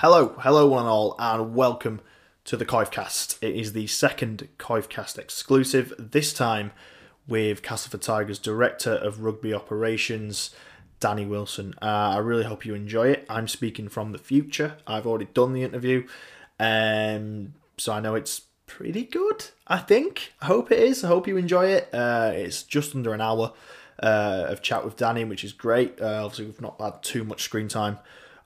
[0.00, 2.00] Hello, hello, one and all, and welcome
[2.44, 3.36] to the Coifcast.
[3.42, 6.70] It is the second Coifcast exclusive, this time
[7.26, 10.54] with Castleford Tigers Director of Rugby Operations,
[11.00, 11.74] Danny Wilson.
[11.82, 13.26] Uh, I really hope you enjoy it.
[13.28, 14.76] I'm speaking from the future.
[14.86, 16.06] I've already done the interview,
[16.60, 19.46] um, so I know it's pretty good.
[19.66, 20.32] I think.
[20.40, 21.02] I hope it is.
[21.02, 21.88] I hope you enjoy it.
[21.92, 23.52] Uh, it's just under an hour
[24.00, 26.00] uh, of chat with Danny, which is great.
[26.00, 27.98] Uh, obviously, we've not had too much screen time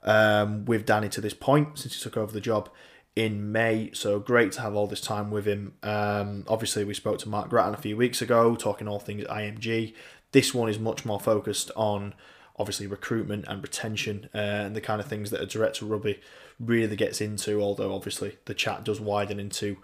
[0.03, 2.69] um, with Danny to this point since he took over the job
[3.15, 3.91] in May.
[3.93, 5.73] So great to have all this time with him.
[5.83, 9.93] Um, obviously, we spoke to Mark Grattan a few weeks ago, talking all things IMG.
[10.31, 12.13] This one is much more focused on
[12.57, 16.19] obviously recruitment and retention uh, and the kind of things that a director of rugby
[16.59, 17.61] really gets into.
[17.61, 19.77] Although obviously the chat does widen into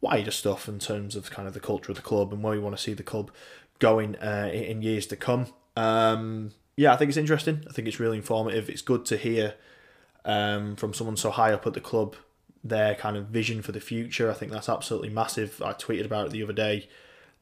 [0.00, 2.58] wider stuff in terms of kind of the culture of the club and where we
[2.58, 3.30] want to see the club
[3.78, 5.46] going uh, in years to come.
[5.76, 7.64] Um, yeah, I think it's interesting.
[7.68, 8.68] I think it's really informative.
[8.68, 9.54] It's good to hear
[10.24, 12.16] um, from someone so high up at the club
[12.64, 14.28] their kind of vision for the future.
[14.28, 15.62] I think that's absolutely massive.
[15.64, 16.88] I tweeted about it the other day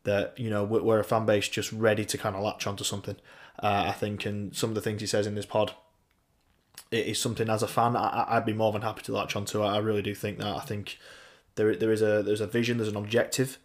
[0.05, 3.17] that you know we're a fan base just ready to kind of latch onto something.
[3.63, 5.73] Uh, I think, and some of the things he says in this pod,
[6.91, 9.63] it is something as a fan I, would be more than happy to latch onto.
[9.63, 10.55] I really do think that.
[10.55, 10.99] I think
[11.55, 13.59] there there is a there's a vision, there's an objective.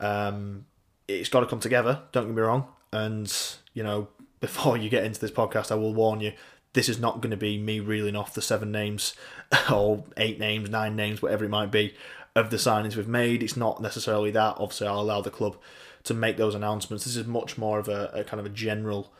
[0.00, 0.66] Um,
[1.06, 2.02] it's got to come together.
[2.10, 2.66] Don't get me wrong.
[2.92, 3.32] And
[3.72, 4.08] you know,
[4.40, 6.32] before you get into this podcast, I will warn you:
[6.72, 9.14] this is not going to be me reeling off the seven names
[9.72, 11.94] or eight names, nine names, whatever it might be,
[12.34, 13.42] of the signings we've made.
[13.42, 14.56] It's not necessarily that.
[14.58, 15.56] Obviously, I'll allow the club
[16.04, 17.04] to make those announcements.
[17.04, 19.12] This is much more of a, a kind of a general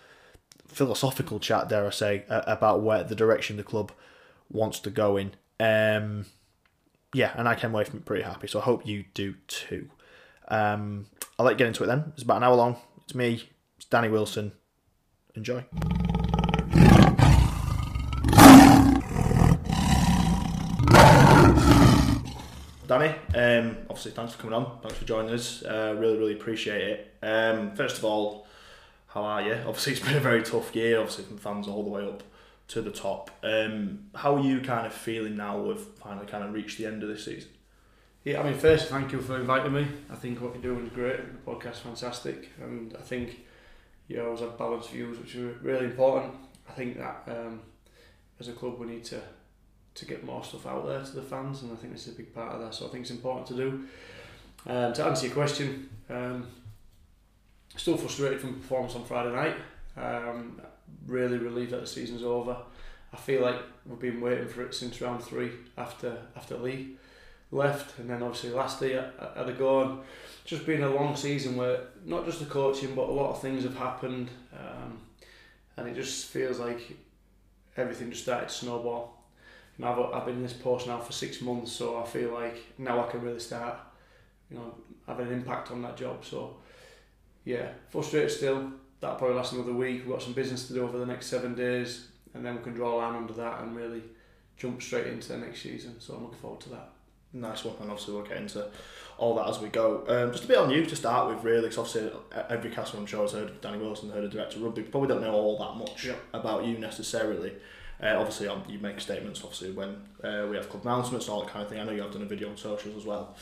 [0.68, 3.90] philosophical chat, dare I say, about where the direction the club
[4.50, 5.32] wants to go in.
[5.58, 6.26] Um,
[7.12, 8.46] yeah, and I came away from it pretty happy.
[8.46, 9.88] So I hope you do too.
[10.48, 11.06] Um,
[11.38, 12.12] I'll let you get into it then.
[12.14, 12.76] It's about an hour long.
[13.04, 14.52] It's me, it's Danny Wilson.
[15.36, 15.64] Enjoy.
[22.86, 24.78] Danny, um, obviously, thanks for coming on.
[24.80, 25.62] Thanks for joining us.
[25.62, 27.14] Uh, really, really appreciate it.
[27.22, 28.46] Um, first of all,
[29.08, 29.54] how are you?
[29.66, 32.22] Obviously, it's been a very tough year, obviously, from fans all the way up
[32.68, 33.30] to the top.
[33.42, 37.02] Um, how are you kind of feeling now we've finally kind of reached the end
[37.02, 37.50] of this season?
[38.24, 39.86] Yeah, I mean, first, thank you for inviting me.
[40.10, 41.18] I think what you're doing is great.
[41.44, 43.40] The podcast's fantastic, and I think
[44.08, 46.34] you always have balanced views, which are really important.
[46.68, 47.60] I think that um,
[48.38, 49.20] as a club, we need to
[49.94, 52.16] to get more stuff out there to the fans, and I think this is a
[52.16, 52.74] big part of that.
[52.74, 53.84] So I think it's important to do.
[54.66, 56.46] Um, to answer your question, um,
[57.76, 59.56] still frustrated from performance on Friday night.
[59.96, 60.60] Um,
[61.06, 62.56] really relieved that the season's over.
[63.12, 66.96] I feel like we've been waiting for it since round three after after Lee
[67.50, 70.02] left, and then obviously last year at the go.
[70.44, 73.64] Just been a long season where not just the coaching, but a lot of things
[73.64, 75.00] have happened, um,
[75.76, 76.96] and it just feels like
[77.76, 79.24] everything just started to snowball.
[79.76, 82.56] And I've, I've been in this post now for six months, so I feel like
[82.78, 83.76] now I can really start,
[84.48, 84.74] you know,
[85.06, 86.24] having an impact on that job.
[86.24, 86.58] So,
[87.44, 88.70] yeah, frustrated still.
[89.00, 90.02] That'll probably last another week.
[90.02, 92.72] We've got some business to do over the next seven days, and then we can
[92.72, 94.02] draw a line under that and really
[94.56, 96.00] jump straight into the next season.
[96.00, 96.90] So I'm looking forward to that
[97.32, 98.68] nice one, and obviously we'll get into
[99.18, 100.04] all that as we go.
[100.08, 102.10] Um, just a bit on you to start with, really, because obviously
[102.50, 105.22] every cast I'm sure has heard of Danny Wilson, heard of Director Rugby, probably don't
[105.22, 107.52] know all that much about you necessarily.
[108.02, 111.40] Uh, obviously, um, you make statements, obviously, when uh, we have club announcements and all
[111.42, 111.80] that kind of thing.
[111.80, 113.34] I know you have done a video on socials as well.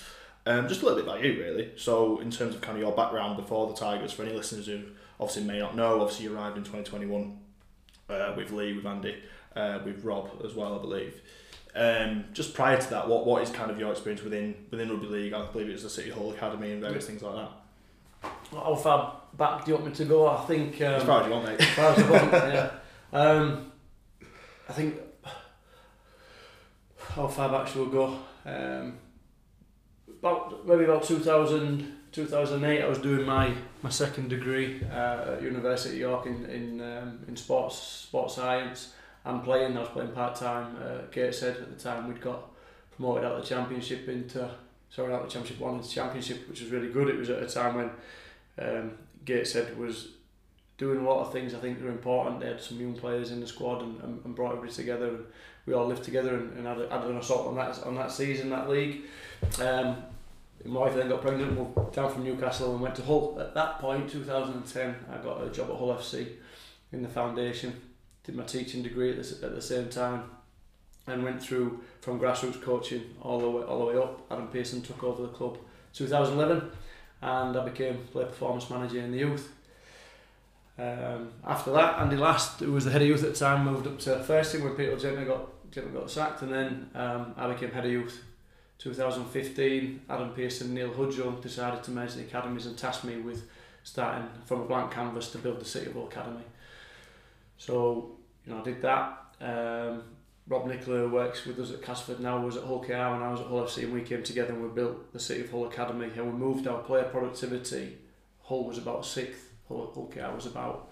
[0.47, 1.73] Um, just a little bit about you, really.
[1.77, 4.83] So, in terms of kind of your background before the Tigers, for any listeners who
[5.19, 7.39] obviously may not know, obviously you arrived in 2021
[8.11, 9.17] uh, with Lee, with Andy,
[9.57, 11.21] uh, with Rob as well, I believe.
[11.77, 15.07] Um, just prior to that, what what is kind of your experience within within rugby
[15.07, 15.33] league?
[15.33, 17.51] I believe it was the City Hall Academy and various things like that.
[18.53, 20.29] How far back do you want me to go?
[20.29, 21.61] I think um, as far as you want, mate.
[21.61, 22.71] As far as I want, yeah.
[23.13, 23.73] Um,
[24.69, 24.97] I think
[27.15, 28.19] how far back should we go?
[28.45, 28.99] Um,
[30.09, 33.53] about maybe about 2000, 2008, I was doing my,
[33.83, 38.95] my second degree uh, at University of York in in, um, in sports sports science
[39.25, 39.77] and playing.
[39.77, 42.09] I was playing part time uh, Gateshead at the time.
[42.09, 42.51] We'd got
[42.97, 44.49] promoted out of the championship into
[44.91, 47.09] sorry out of the championship one into championship, which was really good.
[47.09, 47.91] It was at a time when
[48.59, 48.93] um,
[49.25, 50.09] Gateshead was
[50.77, 52.41] doing a lot of things I think were important.
[52.41, 55.09] They had some young players in the squad and, and, and brought everybody together.
[55.09, 55.25] And
[55.67, 58.51] we all lived together and, and had, had an assault on that on that season,
[58.51, 59.03] that league.
[59.61, 59.97] Um,
[60.67, 63.37] my wife then got pregnant, moved down from Newcastle and went to Hull.
[63.39, 66.29] At that point, 2010, I got a job at Hull FC
[66.91, 67.79] in the foundation
[68.25, 70.25] did my teaching degree at the, at the same time
[71.07, 74.21] and went through from grassroots coaching all the way all the way up.
[74.31, 75.59] Adam Pearson took over the club
[75.93, 76.71] 2011
[77.23, 79.53] and I became play performance manager in the youth.
[80.77, 83.87] Um, after that, Andy Last, who was the head of youth at the time, moved
[83.87, 87.53] up to first team when Peter Gentle got Jim got sacked, and then um, I
[87.53, 88.23] became head of youth.
[88.79, 93.49] 2015, Adam Pearson, Neil Hudgell decided to merge the academies and tasked me with
[93.83, 96.45] starting from a blank canvas to build the City of Academy.
[97.65, 98.11] So,
[98.45, 99.25] you know, I did that.
[99.41, 100.03] Um,
[100.47, 103.41] Rob Nicola, works with us at Casford now, was at Hull KR and I was
[103.41, 106.11] at Hull FC, and we came together and we built the City of Hull Academy.
[106.15, 107.97] And we moved our player productivity.
[108.43, 110.91] Hull was about sixth, Hull, Hull KR was about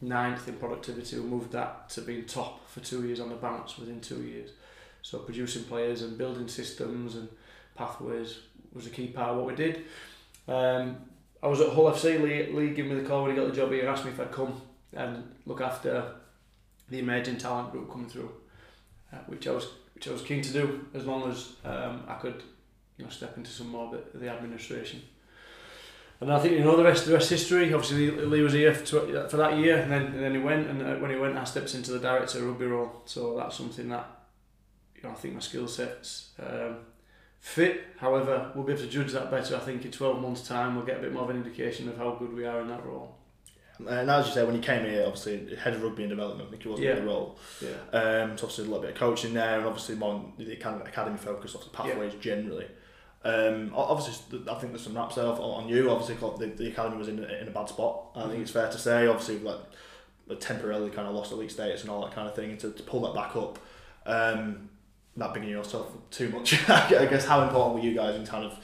[0.00, 1.20] ninth in productivity.
[1.20, 4.50] We moved that to being top for two years on the bounce within two years.
[5.02, 7.28] So producing players and building systems and
[7.76, 8.40] pathways
[8.72, 9.84] was a key part of what we did.
[10.48, 10.96] Um,
[11.40, 12.20] I was at Hull FC.
[12.20, 14.10] Lee, Lee gave me the call when he got the job here, and asked me
[14.10, 14.60] if I'd come
[14.92, 16.14] and look after
[16.88, 18.30] the emerging talent group coming through,
[19.12, 22.14] uh, which I was which I was keen to do as long as um, I
[22.14, 22.42] could,
[22.96, 25.02] you know, step into some more of the, the administration.
[26.20, 27.72] And I think you know the rest of the rest history.
[27.72, 29.00] Obviously, Lee was here for,
[29.36, 30.68] that year, and then and then he went.
[30.68, 33.02] And uh, when he went, I stepped into the director rugby role.
[33.04, 34.06] So that's something that
[34.96, 36.78] you know I think my skill sets um,
[37.38, 37.84] fit.
[37.98, 39.54] However, we'll be able to judge that better.
[39.54, 41.96] I think in twelve months' time, we'll get a bit more of an indication of
[41.96, 43.17] how good we are in that role.
[43.86, 46.50] And as you say, when you came here, obviously head of rugby and development, I
[46.50, 46.96] think it was Yeah.
[46.96, 47.38] the role.
[47.60, 47.68] Yeah.
[47.96, 50.80] Um, so obviously a little bit of coaching there, and obviously more on the kind
[50.80, 52.66] of academy focus, obviously pathways generally.
[53.24, 55.90] Um, obviously, I think there's some raps there on you.
[55.90, 58.06] Obviously, the, the academy was in in a bad spot.
[58.16, 59.06] I think it's fair to say.
[59.06, 59.58] Obviously, like
[60.40, 62.82] temporarily kind of lost elite status and all that kind of thing, and to, to
[62.82, 63.58] pull that back up.
[64.06, 64.70] Um,
[65.16, 66.68] not bigging yourself too much.
[66.70, 68.56] I guess how important were you guys in kind of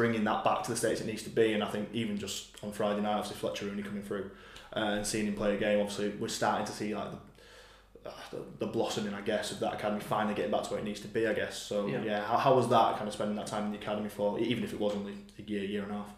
[0.00, 1.52] bringing that back to the states it needs to be?
[1.52, 4.30] And I think even just on Friday night, obviously Fletcher Rooney coming through
[4.74, 8.12] uh, and seeing him play a game, obviously we're starting to see like the, uh,
[8.30, 11.00] the, the blossoming, I guess, of that academy finally getting back to where it needs
[11.00, 11.26] to be.
[11.26, 11.86] I guess so.
[11.86, 12.02] Yeah.
[12.02, 14.64] Yeah, how, how was that kind of spending that time in the academy for, even
[14.64, 16.08] if it was only a year, year and a half?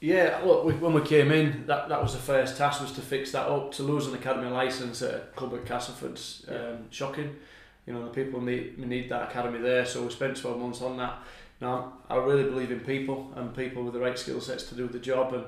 [0.00, 3.00] Yeah, look, we, when we came in, that, that was the first task was to
[3.02, 3.72] fix that up.
[3.72, 6.72] To lose an academy license at a club at Castleford's um, Yeah.
[6.90, 7.36] shocking.
[7.86, 10.96] You know, the people need need that academy there, so we spent 12 months on
[10.98, 11.18] that.
[11.60, 14.86] Now, I really believe in people and people with the right skill sets to do
[14.88, 15.34] the job.
[15.34, 15.44] And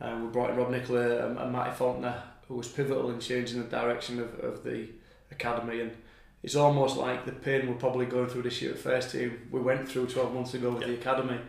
[0.00, 3.62] um, we brought in Rob Nicola and, and Matty Fontner, who was pivotal in changing
[3.62, 4.88] the direction of, of the
[5.30, 5.80] academy.
[5.80, 5.92] And
[6.42, 9.48] it's almost like the pain we're probably going through this year at first team.
[9.50, 10.88] We went through 12 months ago with Yeah.
[10.88, 11.40] the academy.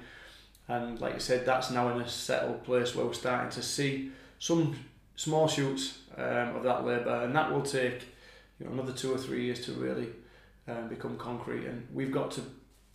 [0.67, 4.11] And like you said, that's now in a settled place where we're starting to see
[4.37, 4.75] some
[5.15, 8.03] small shoots um, of that labour, and that will take
[8.59, 10.09] you know another two or three years to really
[10.67, 11.65] um, become concrete.
[11.65, 12.41] And we've got to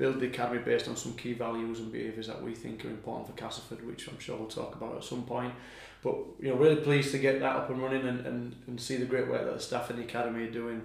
[0.02, 3.24] build the academy based on some key values and behaviours that we think are important
[3.24, 5.54] for Castleford, which I'm sure we'll talk about at some point.
[6.02, 8.96] But you know, really pleased to get that up and running and, and, and see
[8.96, 10.82] the great work that the staff in the academy are doing.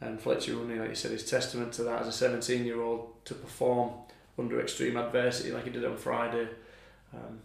[0.00, 3.24] And Fletcher Rooney, like you said, is testament to that as a 17 year old
[3.26, 3.92] to perform
[4.36, 6.48] under extreme adversity like he did on Friday
[7.14, 7.38] um,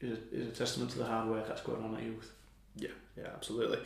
[0.00, 2.32] is, a, is a testament to the hard work that's going on at youth.
[2.74, 3.78] Yeah, yeah, absolutely.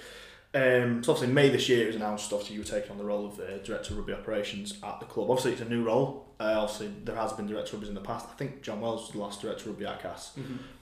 [0.54, 3.04] Um, so obviously, May this year, it was announced obviously you were taking on the
[3.04, 5.30] role of uh, director of rugby operations at the club.
[5.30, 6.26] Obviously, it's a new role.
[6.40, 8.26] Uh, obviously, there has been director of rugby in the past.
[8.30, 10.32] I think Jon Wells was the last director of rugby at Cass.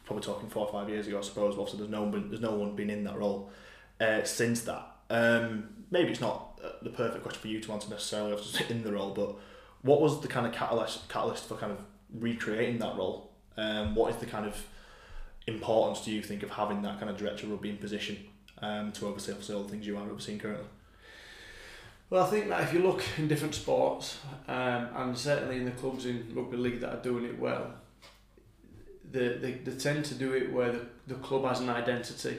[0.04, 1.54] Probably talking four or five years ago, I suppose.
[1.54, 3.50] Obviously, there's no one, there's no one been in that role
[4.00, 4.86] uh, since that.
[5.10, 8.84] Um, maybe it's not uh, the perfect question for you to answer necessarily, obviously in
[8.84, 9.36] the role, but
[9.82, 11.78] what was the kind of catalyst catalyst for kind of
[12.12, 13.32] recreating that role?
[13.56, 14.64] Um, what is the kind of
[15.46, 18.18] importance do you think of having that kind of director of rugby in position
[18.62, 20.68] um, to oversee obviously all the things you are overseeing currently?
[22.08, 25.72] Well, I think that if you look in different sports, um, and certainly in the
[25.72, 27.74] clubs in rugby league that are doing it well,
[29.10, 32.38] they, they, they tend to do it where the, the club has an identity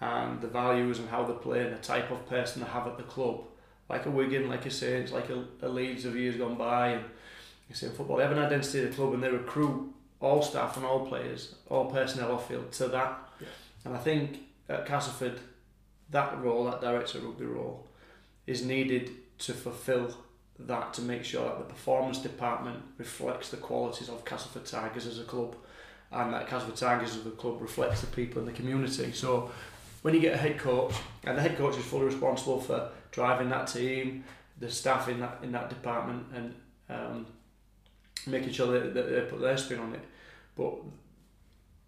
[0.00, 2.96] and the values and how they play and the type of person they have at
[2.96, 3.40] the club.
[3.88, 7.04] Like a Wigan, like a Saints, like a, a Leeds of years gone by, and
[7.68, 10.42] you say in football, they have an identity of the club and they recruit all
[10.42, 13.18] staff and all players, all personnel off field to that.
[13.40, 13.46] Yeah.
[13.84, 14.38] And I think
[14.72, 15.40] at Castleford,
[16.10, 17.86] that role, that director of rugby role,
[18.46, 20.16] is needed to fulfil
[20.58, 25.18] that to make sure that the performance department reflects the qualities of Castleford Tigers as
[25.18, 25.56] a club
[26.12, 29.12] and that Castleford Tigers as a club reflects the people in the community.
[29.12, 29.50] So
[30.02, 33.48] when you get a head coach and the head coach is fully responsible for driving
[33.48, 34.24] that team,
[34.58, 36.54] the staff in that in that department and
[36.88, 37.26] um,
[38.26, 40.02] making sure that, that they put their spin on it.
[40.56, 40.74] But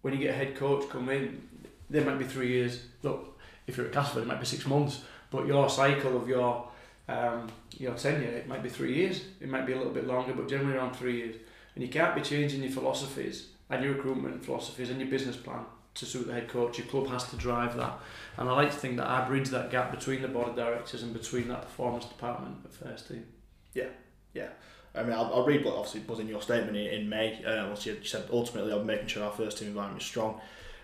[0.01, 1.47] when you get a head coach come in,
[1.89, 2.83] there might be three years.
[3.03, 5.01] Look, if you're at Castleford, it might be six months.
[5.29, 6.69] But your cycle of your
[7.07, 9.23] um, your tenure, it might be three years.
[9.39, 11.35] It might be a little bit longer, but generally around three years.
[11.75, 15.65] And you can't be changing your philosophies and your recruitment philosophies and your business plan
[15.95, 16.77] to suit the head coach.
[16.77, 17.99] Your club has to drive that.
[18.37, 21.03] And I like to think that I bridge that gap between the board of directors
[21.03, 23.25] and between that performance department at first team.
[23.73, 23.89] Yeah,
[24.33, 24.49] yeah.
[24.93, 27.43] I mean, I'll, I'll read what obviously was in your statement in, in May.
[27.43, 30.39] Uh, obviously, you said ultimately, I'm making sure our first team environment is strong,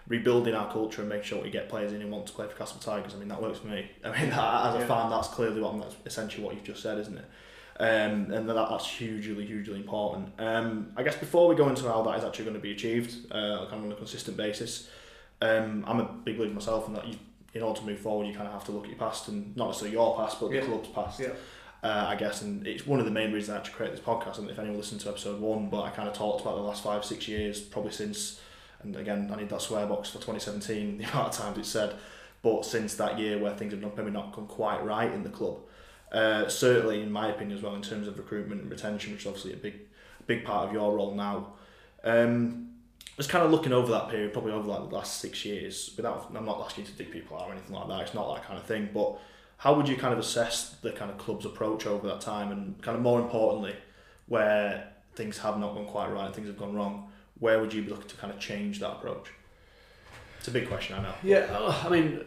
[0.08, 2.56] rebuilding our culture, and make sure we get players in who want to play for
[2.56, 3.14] Castle Tigers.
[3.16, 3.90] I mean, that works for me.
[4.04, 4.88] I mean, that, as a Yeah.
[4.88, 7.26] fan, that's clearly what I'm, that's essentially what you've just said, isn't it?
[7.80, 10.30] Um, and that, that's hugely, hugely important.
[10.38, 13.32] Um, I guess before we go into how that is actually going to be achieved,
[13.32, 14.90] uh, kind of on a consistent basis,
[15.42, 17.16] um, I'm a big believer myself in that you,
[17.54, 19.56] in order to move forward, you kind of have to look at your past and
[19.58, 20.62] not necessarily your past, but Yeah.
[20.62, 21.20] the club's past.
[21.20, 21.30] Yeah.
[21.84, 24.38] Uh, I guess, and it's one of the main reasons I actually create this podcast.
[24.38, 26.84] And if anyone listened to episode one, but I kind of talked about the last
[26.84, 28.40] five, six years, probably since,
[28.84, 31.96] and again, I need that swear box for 2017, the amount of times it's said,
[32.42, 35.30] but since that year where things have not, maybe not gone quite right in the
[35.30, 35.60] club.
[36.12, 39.28] Uh, certainly, in my opinion, as well, in terms of recruitment and retention, which is
[39.28, 39.76] obviously a big,
[40.28, 41.54] big part of your role now.
[42.04, 42.72] Um,
[43.16, 46.32] just kind of looking over that period, probably over like the last six years, without
[46.36, 48.02] I'm not asking you to dig people out or anything like that.
[48.02, 48.90] It's not that kind of thing.
[48.94, 49.20] But
[49.58, 52.82] how would you kind of assess the kind of club's approach over that time, and
[52.82, 53.76] kind of more importantly,
[54.28, 57.10] where things have not gone quite right and things have gone wrong,
[57.42, 59.28] where would you be looking to kind of change that approach?
[60.40, 61.14] It's a big question, I know.
[61.24, 61.48] Yeah,
[61.84, 62.22] I mean,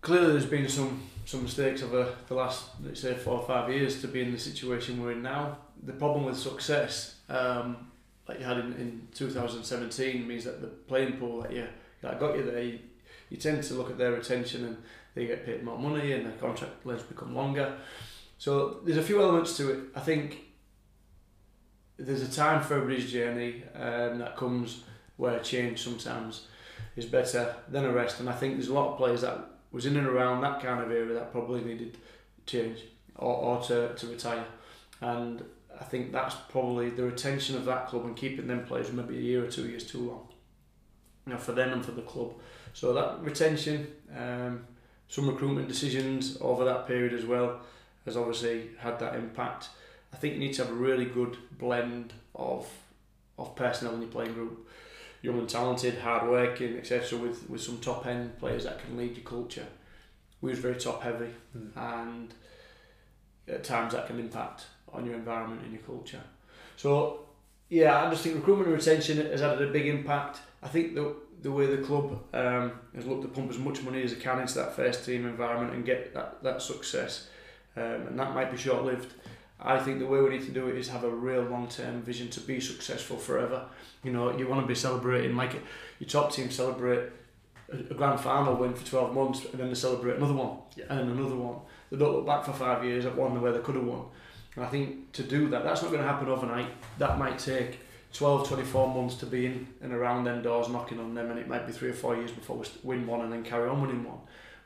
[0.00, 4.00] clearly there's been some some mistakes over the last let's say four or five years
[4.00, 5.58] to be in the situation we're in now.
[5.82, 7.88] The problem with success, um,
[8.26, 11.66] like you had in, in 2017, means that the playing pool that you
[12.00, 12.78] that got you there, you,
[13.28, 14.76] you tend to look at their retention and
[15.14, 17.76] they get paid more money and their contract lengths become longer.
[18.38, 19.78] So there's a few elements to it.
[19.94, 20.49] I think
[22.00, 24.84] there's a time for everybody's journey um, that comes
[25.16, 26.46] where change sometimes
[26.96, 28.20] is better than a rest.
[28.20, 29.38] And I think there's a lot of players that
[29.70, 31.98] was in and around that kind of area that probably needed
[32.46, 32.80] change
[33.16, 34.44] or, or to, to retire.
[35.00, 35.44] And
[35.78, 39.20] I think that's probably the retention of that club and keeping them players maybe a
[39.20, 40.28] year or two years too long.
[41.26, 42.34] You know, for them and for the club.
[42.72, 44.66] So that retention, um,
[45.08, 47.60] some recruitment decisions over that period as well,
[48.06, 49.68] has obviously had that impact.
[50.12, 52.68] I think you need to have a really good blend of
[53.38, 54.68] of personnel in your playing group
[55.22, 57.18] young and talented, hard working, etc.
[57.18, 59.66] With with some top end players that can lead your culture.
[60.40, 61.76] We was very top heavy, Mm.
[61.76, 62.34] and
[63.48, 66.22] at times that can impact on your environment and your culture.
[66.76, 67.26] So
[67.68, 70.38] yeah, I just think recruitment and retention has had a big impact.
[70.62, 74.02] I think the the way the club um, has looked to pump as much money
[74.02, 77.28] as it can into that first team environment and get that, that success,
[77.76, 79.14] um, and that might be short lived.
[79.62, 82.02] I think the way we need to do it is have a real long term
[82.02, 83.66] vision to be successful forever.
[84.02, 85.52] You know, you want to be celebrating like
[85.98, 87.10] your top team celebrate
[87.70, 90.86] a grand final win for 12 months and then they celebrate another one Yeah.
[90.88, 91.60] and then another one.
[91.90, 94.06] They don't look back for five years at one where they could have won.
[94.56, 96.66] And I think to do that, that's not going to happen overnight.
[96.98, 97.80] That might take
[98.12, 101.46] 12, 24 months to be in and around them doors knocking on them and it
[101.48, 104.02] might be three or four years before we win one and then carry on winning
[104.04, 104.18] one.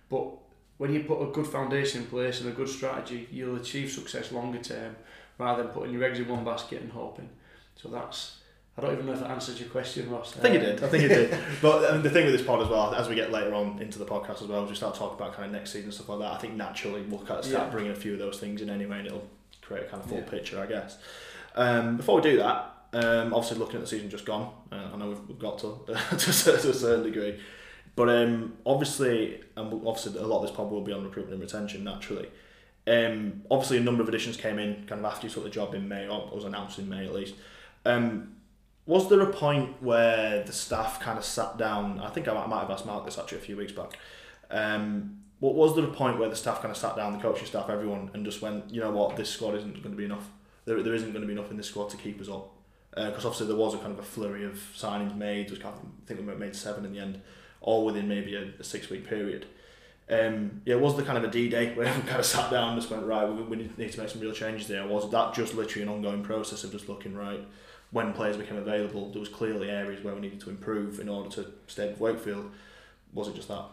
[0.09, 0.31] But
[0.79, 4.33] when you put a good foundation in place and a good strategy, you'll achieve success
[4.33, 4.97] longer term
[5.39, 7.29] rather than putting your eggs in one basket and hoping.
[7.77, 8.39] So that's,
[8.77, 10.37] I don't even know if that answers your question, Ross.
[10.37, 10.83] I think it did.
[10.85, 11.39] I think it did.
[11.63, 13.99] But um, the thing with this pod as well, as we get later on into
[13.99, 16.09] the podcast as well, as we start talking about kind of next season and stuff
[16.09, 17.71] like that, I think naturally we'll kind of start Yeah.
[17.73, 19.29] bringing a few of those things in anyway, and it'll
[19.63, 20.25] create a kind of full Yeah.
[20.29, 20.99] picture, I guess.
[21.57, 24.97] Um, before we do that, um, obviously looking at the season just gone, uh, I
[24.97, 27.39] know we've, we've got to to, a to a certain degree,
[27.97, 31.43] but um, obviously, and obviously a lot of this probably will be on recruitment and
[31.43, 32.29] retention naturally.
[32.87, 35.75] Um, obviously, a number of additions came in kind of after you took the job
[35.75, 37.35] in May, or was announced in May at least.
[37.85, 38.37] Um,
[38.87, 42.01] was there a point where the staff kind of sat down?
[42.01, 43.99] I think I might, have asked Mark this actually a few weeks back.
[44.51, 47.47] Um, what was there a point where the staff kind of sat down, the coaching
[47.47, 50.29] staff, everyone, and just went, you know what, this squad isn't going to be enough.
[50.65, 52.51] There, there isn't going to be enough in this squad to keep us up.
[52.95, 55.51] Because obviously there was a kind of a flurry of signings made.
[55.51, 57.21] Was kind of, I think we made seven in the end,
[57.65, 59.47] all within maybe a, a six week period.
[60.09, 62.51] Um, yeah, it was the kind of a D day where everyone kind of sat
[62.51, 63.29] down and just went right?
[63.29, 64.87] We, we need to make some real changes there.
[64.87, 67.41] Was that just literally an ongoing process of just looking right?
[67.95, 71.31] when players became available, there was clearly areas where we needed to improve in order
[71.31, 72.51] to stay with Wakefield.
[73.13, 73.67] Was it just that?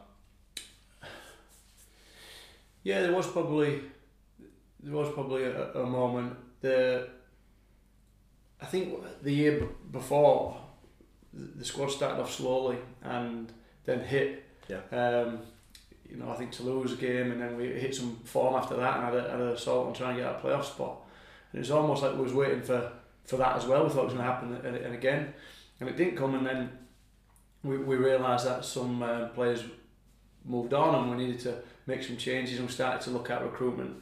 [2.83, 3.81] Yeah, there was probably
[4.79, 6.37] there was probably a, a moment.
[6.61, 7.09] The
[8.61, 8.93] I think
[9.23, 10.55] the year before
[11.33, 13.51] the squad started off slowly and
[13.85, 14.43] then hit.
[14.67, 14.81] Yeah.
[14.91, 15.39] Um,
[16.09, 19.05] you know, I think Toulouse game and then we hit some form after that and
[19.05, 20.97] had a, had a assault on trying to get that playoff spot.
[21.51, 22.91] And it was almost like we was waiting for,
[23.23, 23.83] for that as well.
[23.83, 25.33] We thought it was going to happen and, and again,
[25.79, 26.35] and it didn't come.
[26.35, 26.69] And then
[27.63, 29.63] we, we realised that some uh, players
[30.43, 33.41] moved on and we needed to make some changes and we started to look at
[33.43, 33.95] recruitment.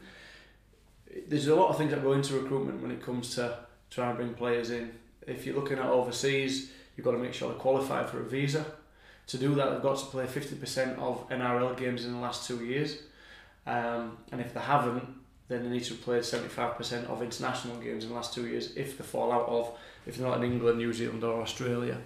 [1.27, 3.57] There's a lot of things that go into recruitment when it comes to
[3.89, 4.91] trying to bring players in.
[5.27, 8.65] If you're looking at overseas, you've got to make sure they qualify for a visa.
[9.29, 12.65] To do that, they've got to play 50% of NRL games in the last two
[12.65, 12.97] years.
[13.67, 15.07] Um, and if they haven't,
[15.47, 18.97] then they need to play 75% of international games in the last two years if
[18.97, 21.97] they fall out of, if they're not in England, New Zealand, or Australia.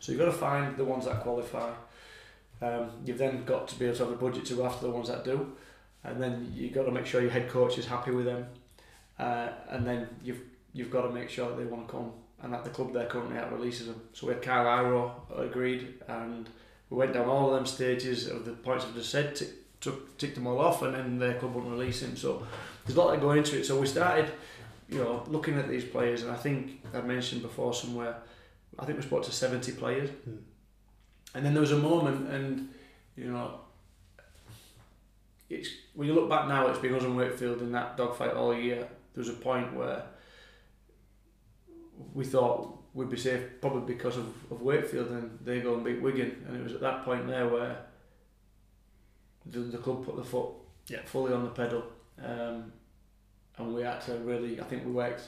[0.00, 1.70] So you've got to find the ones that qualify.
[2.60, 4.92] Um, you've then got to be able to have the budget to go after the
[4.92, 5.52] ones that do,
[6.04, 8.46] and then you've got to make sure your head coach is happy with them.
[9.18, 10.40] uh, and then you've
[10.72, 13.06] you've got to make sure that they want to come, and at the club they're
[13.06, 14.00] currently at releases them.
[14.12, 16.48] So we had Kayal Iro agreed, and
[16.90, 19.48] we went down all of them stages of the points I've just said, tick,
[19.80, 22.16] took, ticked them all off, and then their club wouldn't release him.
[22.16, 22.46] So
[22.84, 23.64] there's a lot that go into it.
[23.66, 24.30] So we started,
[24.88, 28.16] you know, looking at these players, and I think I mentioned before somewhere,
[28.78, 30.36] I think we spoke to 70 players, Hmm.
[31.34, 32.68] and then there was a moment, and
[33.16, 33.60] you know,
[35.48, 38.54] it's when you look back now, it's been us and Wakefield in that dogfight all
[38.54, 38.86] year.
[39.14, 40.04] There was a point where
[42.12, 46.00] we thought we'd be safe, probably because of, of Wakefield, and they go and beat
[46.02, 47.76] Wigan, and it was at that point there where
[49.44, 50.48] the, the club put the foot
[50.88, 51.02] Yeah.
[51.04, 51.84] fully on the pedal,
[52.24, 52.72] um,
[53.58, 54.60] and we had to really.
[54.60, 55.22] I think we worked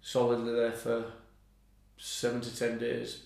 [0.00, 1.04] solidly there for
[1.98, 3.24] seven to ten days,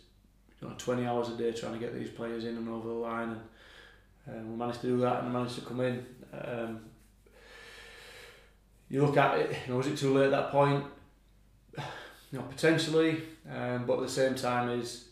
[0.60, 2.94] you know, twenty hours a day trying to get these players in and over the
[2.94, 3.40] line,
[4.26, 6.04] and um, we managed to do that and managed to come in.
[6.32, 6.80] Um,
[8.90, 10.84] you look at it, you know, was it too late at that point?
[12.30, 15.06] You know, potentially, um, but at the same time is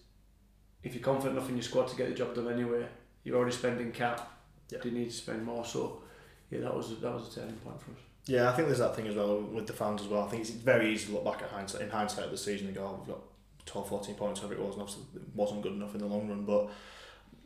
[0.82, 2.86] if you're confident enough in your squad to get the job done anyway,
[3.24, 4.30] you're already spending cap.
[4.70, 4.78] Yeah.
[4.82, 5.64] Do you need to spend more?
[5.64, 6.02] So,
[6.50, 7.98] yeah, that was that was a turning point for us.
[8.26, 10.24] Yeah, I think there's that thing as well with the fans as well.
[10.24, 12.66] I think it's very easy to look back at hindsight in hindsight of the season
[12.66, 13.22] and go, oh, we've got
[13.66, 16.28] 12, 14 points, whatever it was, and obviously it wasn't good enough in the long
[16.28, 16.44] run.
[16.44, 16.70] But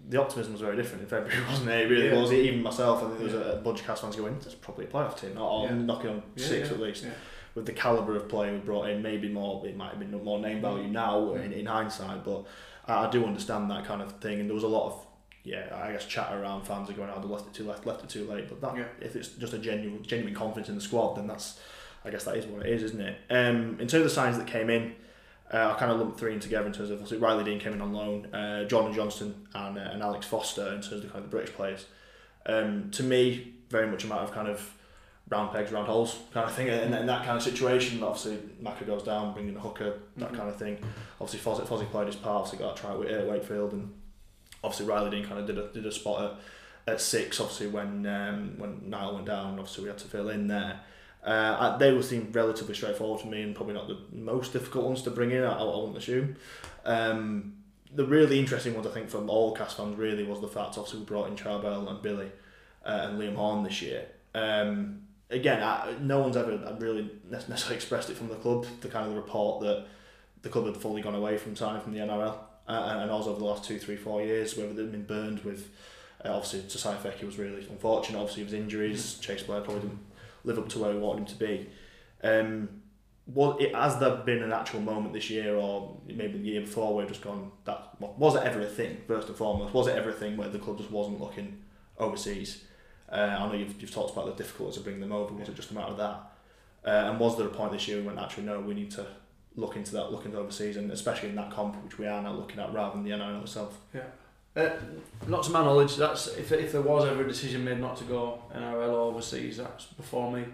[0.09, 1.81] the optimism was very different in February, wasn't it?
[1.87, 2.21] It really Yeah.
[2.21, 2.33] was.
[2.33, 4.89] Even myself, I think there was a bunch of cast fans going, there's probably a
[4.89, 5.75] playoff team, or, Yeah.
[5.75, 7.07] knocking on Yeah, six yeah, at least.
[7.55, 10.39] With the calibre of player we brought in, maybe more, it might have been more
[10.39, 12.45] name value now in, in hindsight, but
[12.87, 14.39] I, I do understand that kind of thing.
[14.41, 15.07] And there was a lot of,
[15.43, 18.05] yeah, I guess chat around fans are going, oh, they left it too left, left
[18.05, 18.49] it too late.
[18.49, 18.85] But that, Yeah.
[19.01, 21.59] if it's just a genuine, genuine confidence in the squad, then that's,
[22.05, 23.19] I guess that is what it is, isn't it?
[23.31, 24.95] Um, in terms of the signs that came in,
[25.53, 27.73] uh, I kind of lumped three in together in terms of obviously Riley Dean came
[27.73, 31.09] in on loan, uh, Jordan Johnstone and, uh, and Alex Foster in terms of the
[31.09, 31.87] kind of the British players.
[32.47, 34.73] Um, to me, very much a matter of kind of
[35.31, 36.69] round pegs, round holes kind of thing.
[36.69, 40.37] And in that kind of situation, obviously Maka goes down, bringing a hooker, that Mhm.
[40.37, 40.79] kind of thing.
[41.21, 43.95] Obviously Fozzie, Fozzie played his part, obviously got a try at Wakefield, and
[44.65, 46.39] obviously Riley Dean kind of did a, did a spot
[46.87, 50.29] at, at six, obviously when um, when Niall went down, obviously we had to fill
[50.31, 50.81] in there.
[51.23, 55.03] Uh, they will seem relatively straightforward to me and probably not the most difficult ones
[55.03, 56.35] to bring in, I, I wouldn't assume.
[56.85, 57.55] Um,
[57.95, 61.01] the really interesting ones, I think, from all cast fans really was the fact, obviously,
[61.01, 62.31] we brought in Charbel and Billy
[62.87, 64.07] uh, and Liam Horne this year.
[64.35, 69.07] Um, again, I, no one's ever really necessarily expressed it from the club, the kind
[69.07, 69.87] of the report that
[70.43, 72.37] the club had fully gone away from signing from the NRL.
[72.69, 75.71] Uh, and also over the last two, three, four years, whether they've been burned with,
[76.25, 79.15] uh, obviously, Sosaia Feki was really unfortunate, obviously, his injuries.
[79.15, 79.99] Chase Blair probably didn't
[80.45, 81.69] live up to where we wanted him to be.
[82.23, 82.69] Um,
[83.27, 86.95] was it, has there been an actual moment this year or maybe the year before
[86.95, 90.11] where just gone that was it ever a thing first and foremost was it ever
[90.11, 91.63] a thing where the club just wasn't looking
[91.99, 92.65] overseas
[93.13, 95.55] uh, I know you've, you've talked about the difficulties of bringing them over was it
[95.57, 96.21] just a matter of that
[96.87, 99.07] uh, and was there a point this year when actually no we need to
[99.57, 102.33] look into that look into overseas and especially in that comp which we are now
[102.33, 103.79] looking at rather than the NRL itself
[104.57, 104.69] Uh,
[105.29, 108.03] not to my knowledge, that's if, if there was ever a decision made not to
[108.05, 110.45] go NRL overseas, that's before me.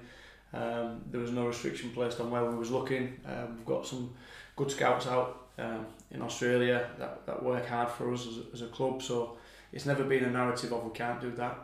[0.52, 3.18] Um, there was no restriction placed on where we was looking.
[3.26, 4.12] Um, we've got some
[4.54, 8.62] good scouts out um, in Australia that, that work hard for us as, a- as
[8.62, 9.02] a club.
[9.02, 9.38] So
[9.72, 11.56] it's never been a narrative of we can't do that.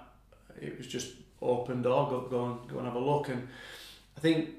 [0.61, 3.29] It was just open door, go, go and go and have a look.
[3.29, 3.49] And
[4.17, 4.51] I think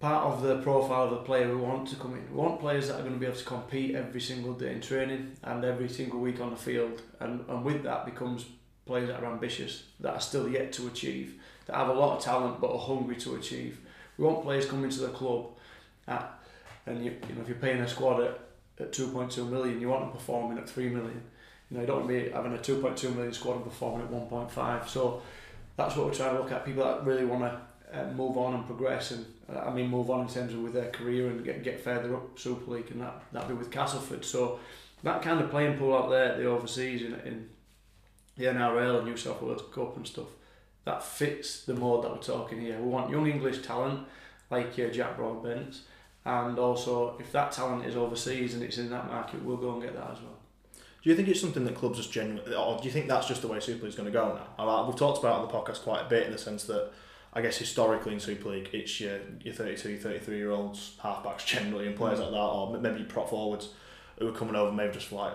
[0.00, 2.30] part of the profile of the player we want to come in.
[2.30, 4.80] We want players that are going to be able to compete every single day in
[4.80, 7.00] training and every single week on the field.
[7.20, 8.44] And, and with that becomes
[8.84, 12.22] players that are ambitious, that are still yet to achieve, that have a lot of
[12.22, 13.80] talent but are hungry to achieve.
[14.18, 15.46] We want players coming to the club
[16.06, 16.38] at,
[16.86, 18.40] and you, you know, if you're paying a squad at,
[18.78, 21.22] at 2.2 million, you want them performing at 3 million.
[21.74, 24.12] You know, you don't want to be having a 2.2 million squad and performing at
[24.12, 24.86] 1.5.
[24.86, 25.22] So
[25.76, 26.64] that's what we're trying to look at.
[26.64, 30.08] People that really want to uh, move on and progress, and uh, I mean move
[30.08, 33.00] on in terms of with their career and get get further up Super League, and
[33.00, 34.24] that that be with Castleford.
[34.24, 34.60] So
[35.02, 37.48] that kind of playing pool out there, the overseas in, in
[38.36, 40.28] the NRL and New South Wales Cup and stuff,
[40.84, 42.78] that fits the mode that we're talking here.
[42.78, 44.06] We want young English talent
[44.48, 45.80] like uh, Jack Broadbent,
[46.24, 49.82] and also if that talent is overseas and it's in that market, we'll go and
[49.82, 50.38] get that as well.
[51.04, 53.42] Do you think it's something that clubs just genuinely, or do you think that's just
[53.42, 54.64] the way Super League is going to go now?
[54.66, 56.90] Like- We've talked about it on the podcast quite a bit in the sense that
[57.34, 61.86] I guess historically in Super League, it's your, your 32, 33 year olds, halfbacks generally,
[61.88, 63.68] and players like that, or maybe prop forwards
[64.18, 65.32] who are coming over maybe just for like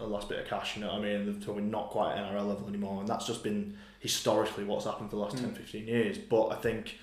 [0.00, 1.16] a, a last bit of cash, you know what I mean?
[1.28, 4.86] And so we're not quite at NRL level anymore, and that's just been historically what's
[4.86, 5.40] happened for the last Mm.
[5.42, 6.18] 10, 15 years.
[6.18, 6.98] But I think,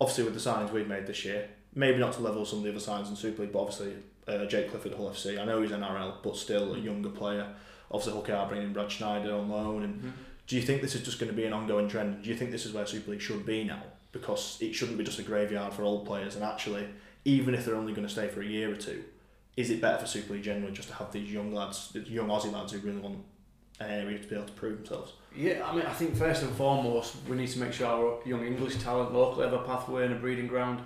[0.00, 2.70] obviously, with the signings we've made this year, maybe not to level some of the
[2.70, 3.94] other signings in Super League, but obviously,
[4.30, 7.46] uh, Jake Clifford Hull FC, I know he's NRL, but still a younger player.
[7.90, 10.12] Obviously, Hull are bringing in Brad Schneider on loan, and
[10.46, 12.22] do you think this is just going to be an ongoing trend?
[12.22, 13.82] Do you think this is where Super League should be now?
[14.12, 16.34] because it shouldn't be just a graveyard for old players.
[16.34, 16.86] And actually,
[17.24, 19.04] even if they're only going to stay for a year or two,
[19.56, 22.28] is it better for Super League generally just to have these young lads, these young
[22.28, 23.18] Aussie lads who really want
[23.78, 25.12] an area to be able to prove themselves?
[25.36, 28.44] Yeah, I mean, I think first and foremost, we need to make sure our young
[28.44, 30.80] English talent locally have a pathway and a breeding ground.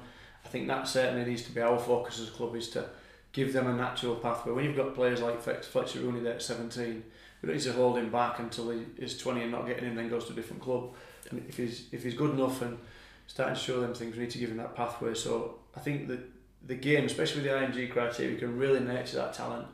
[0.45, 2.87] I think that certainly needs to be our focus as a club is to
[3.35, 4.53] give them a natural pathway.
[4.53, 7.03] When you've got players like Fletcher Rooney there at 17,
[7.43, 9.97] we don't need to hold him back until he is 20 and not getting in,
[9.97, 10.95] then goes to a different club.
[11.31, 12.79] And if he's if he's good enough and
[13.27, 15.15] starting to show them things, we need to give him that pathway.
[15.15, 16.21] So I think that
[16.67, 19.67] the game, especially with the IMG criteria, we can really nurture that talent.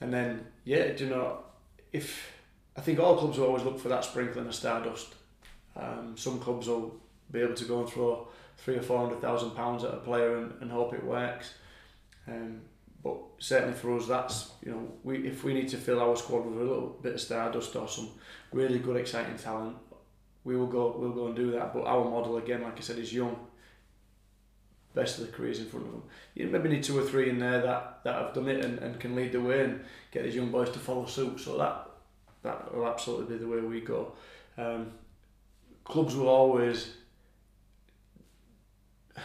[0.00, 1.40] And then, yeah, do you know,
[1.92, 2.32] if
[2.76, 5.14] I think all clubs will always look for that sprinkling of stardust.
[5.76, 6.96] Um, some clubs will
[7.30, 10.36] be able to go and throw three or four hundred thousand pounds at a player
[10.36, 11.54] and, and hope it works.
[12.28, 12.60] Um,
[13.02, 16.46] but certainly for us, that's you know, we if we need to fill our squad
[16.46, 18.08] with a little bit of stardust or some
[18.52, 19.76] really good, exciting talent,
[20.44, 20.96] we will go.
[20.98, 21.72] We'll go and do that.
[21.72, 23.36] But our model again, like I said, is young.
[24.94, 26.02] Best of the careers in front of them.
[26.34, 28.98] You maybe need two or three in there that, that have done it and, and
[28.98, 31.38] can lead the way and get these young boys to follow suit.
[31.38, 31.88] So that
[32.42, 34.12] that will absolutely be the way we go.
[34.56, 34.92] Um,
[35.84, 36.94] clubs will always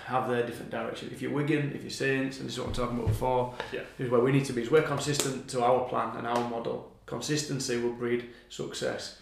[0.05, 1.09] have their different direction.
[1.11, 3.81] If you're Wigan, if you're Saints, and this is what I'm talking about before, yeah.
[3.99, 4.61] is where we need to be.
[4.61, 6.91] Is we're consistent to our plan and our model.
[7.05, 9.19] Consistency will breed success.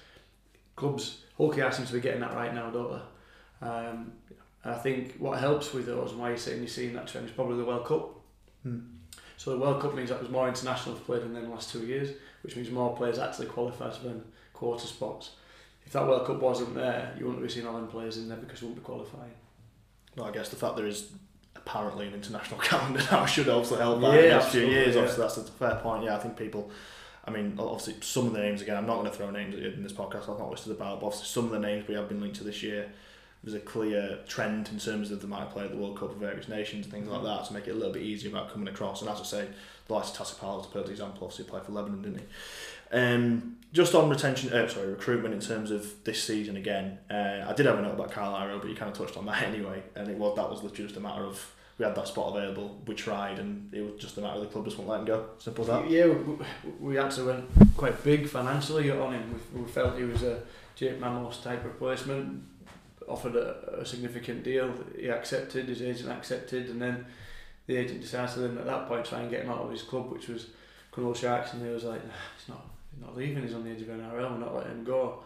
[0.76, 3.68] Clubs, Hull KR seems to be getting that right now, don't they?
[3.68, 4.14] Um,
[4.64, 7.34] I think what helps with those and why you're saying you're seeing that trend is
[7.34, 8.20] probably the World Cup.
[8.64, 8.80] Hmm.
[9.38, 12.12] So the World Cup means that there's more internationals played in the last two years,
[12.44, 15.32] which means more players actually qualify for them quarter spots.
[15.86, 18.38] If that World Cup wasn't there, you wouldn't be seeing all them players in there
[18.38, 19.32] because you wouldn't be qualifying.
[20.16, 21.12] Well, I guess the fact there is
[21.56, 24.96] apparently an international calendar now should also help that yeah, in the next few years.
[24.96, 25.02] Yeah.
[25.02, 26.04] Obviously, that's a fair point.
[26.04, 26.70] Yeah, I think people.
[27.24, 28.78] I mean, obviously, some of the names again.
[28.78, 30.24] I'm not going to throw names in this podcast.
[30.24, 32.44] I've not listed about, but obviously, some of the names we have been linked to
[32.44, 32.92] this year.
[33.44, 36.20] There's a clear trend in terms of the might play at the World Cup for
[36.20, 37.28] various nations and things like mm-hmm.
[37.28, 39.02] that to make it a little bit easier about coming across.
[39.02, 39.48] And as I say,
[39.88, 41.24] the likes of Tassy is a perfect example.
[41.24, 42.26] Obviously, played for Lebanon, didn't he?
[42.92, 47.00] Um, just on retention, uh, sorry, recruitment in terms of this season again.
[47.10, 49.26] Uh, I did have a note about Kayal Iro, but you kind of touched on
[49.28, 49.82] that anyway.
[49.96, 52.80] And it was that was literally just a matter of we had that spot available,
[52.86, 55.06] we tried, and it was just a matter of the club just won't let him
[55.06, 55.26] go.
[55.40, 55.90] Simple as that.
[55.90, 56.36] Yeah, we,
[56.80, 59.40] we actually went quite big financially on him.
[59.54, 60.44] We, we felt he was a
[60.76, 62.44] Jake Mamo's type replacement.
[63.08, 64.74] Offered a, a significant deal.
[64.96, 65.70] He accepted.
[65.70, 67.06] His agent accepted, and then
[67.68, 69.82] the agent decided to then at that point try and get him out of his
[69.82, 70.48] club, which was
[70.94, 72.02] Cronulla Sharks, and he was like,
[72.38, 74.84] "It's not he's not leaving, he's on the edge of NRL, we're not letting him
[74.84, 75.24] go.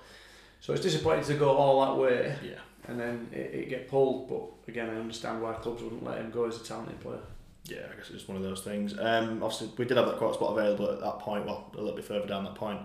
[0.61, 2.55] So it's disappointing to go all that way yeah.
[2.87, 6.31] and then it, it get pulled, but again, I understand why clubs wouldn't let him
[6.31, 7.19] go as a talented player.
[7.65, 8.97] Yeah, I guess it's one of those things.
[8.97, 11.95] Um, obviously, we did have that quarter spot available at that point, well, a little
[11.95, 12.79] bit further down that point.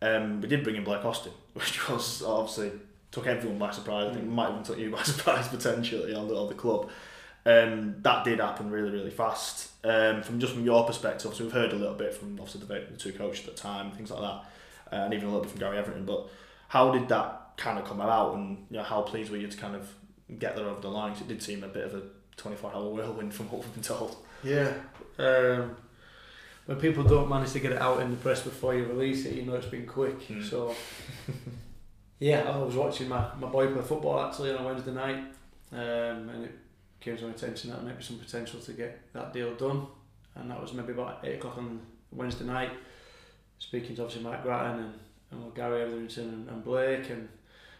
[0.00, 2.72] Um, we did bring in Blake Austin, which was obviously
[3.10, 4.10] took everyone by surprise.
[4.10, 4.32] I think mm.
[4.32, 6.90] might even took you by surprise potentially on the, on the club.
[7.44, 9.70] Um, that did happen really, really fast.
[9.84, 12.86] Um, from just from your perspective, obviously we've heard a little bit from obviously the,
[12.90, 15.50] the two coaches at the time, things like that, uh, and even a little bit
[15.50, 16.06] from Gary Etherington.
[16.06, 16.28] But
[16.68, 19.56] how did that kind of come about, and you know, how pleased were you to
[19.56, 19.92] kind of
[20.38, 21.12] get there over the line?
[21.12, 22.02] It did seem a bit of a
[22.36, 24.16] 24 hour whirlwind from what we've been told.
[24.44, 24.72] Yeah.
[25.18, 25.76] Um,
[26.66, 29.34] when people don't manage to get it out in the press before you release it,
[29.34, 30.20] you know it's been quick.
[30.28, 30.48] Mm.
[30.48, 30.74] So,
[32.20, 35.24] yeah, I was watching my, my boy play football actually on a Wednesday night,
[35.72, 36.58] um, and it
[37.02, 39.86] came to my attention that there might be some potential to get that deal done.
[40.34, 42.70] And that was maybe about 8 o'clock on Wednesday night,
[43.58, 44.94] speaking to obviously Mike Grattan and,
[45.30, 47.28] and Gary Etherington and, and Blake, and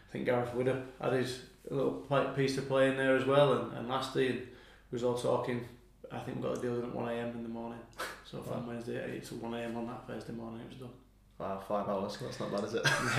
[0.09, 1.93] I think Gareth Widdop had his little
[2.35, 5.65] piece to play in there as well, and, and Lasty, and we was all talking.
[6.11, 7.79] I think we got the deal done at 1am in the morning.
[8.25, 10.89] So from Wednesday at 8 to 1am on that Thursday morning, it was done.
[11.37, 12.17] Wow, five hours.
[12.17, 12.83] That's not bad, is it?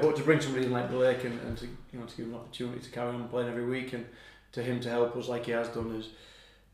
[0.00, 2.32] but to bring somebody in like Blake and, and to you know to give him
[2.32, 4.06] an opportunity to carry on playing every week and
[4.54, 6.08] to him to help us like he has done has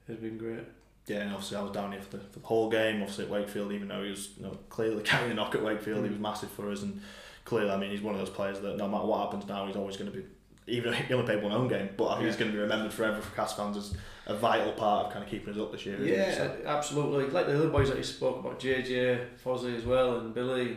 [0.07, 0.65] has been great.
[1.07, 3.01] Yeah, and obviously I was down here for the, for the whole game.
[3.01, 6.01] Obviously at Wakefield, even though he was you know, clearly carrying the knock at Wakefield,
[6.01, 6.05] mm.
[6.05, 6.83] he was massive for us.
[6.83, 7.01] And
[7.45, 9.77] clearly, I mean, he's one of those players that no matter what happens now, he's
[9.77, 10.25] always going to be.
[10.67, 12.27] Even he only played one home game, but I think yeah.
[12.29, 13.95] he's going to be remembered forever for Cas fans as
[14.27, 16.01] a vital part of kind of keeping us up this year.
[16.01, 16.57] Yeah, so.
[16.67, 17.27] absolutely.
[17.31, 20.77] Like the other boys that you spoke about, JJ, Fozzie as well, and Billy,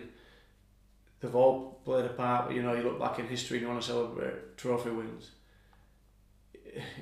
[1.20, 2.48] they've all played a part.
[2.48, 5.30] But, you know, you look back in history and you want to celebrate trophy wins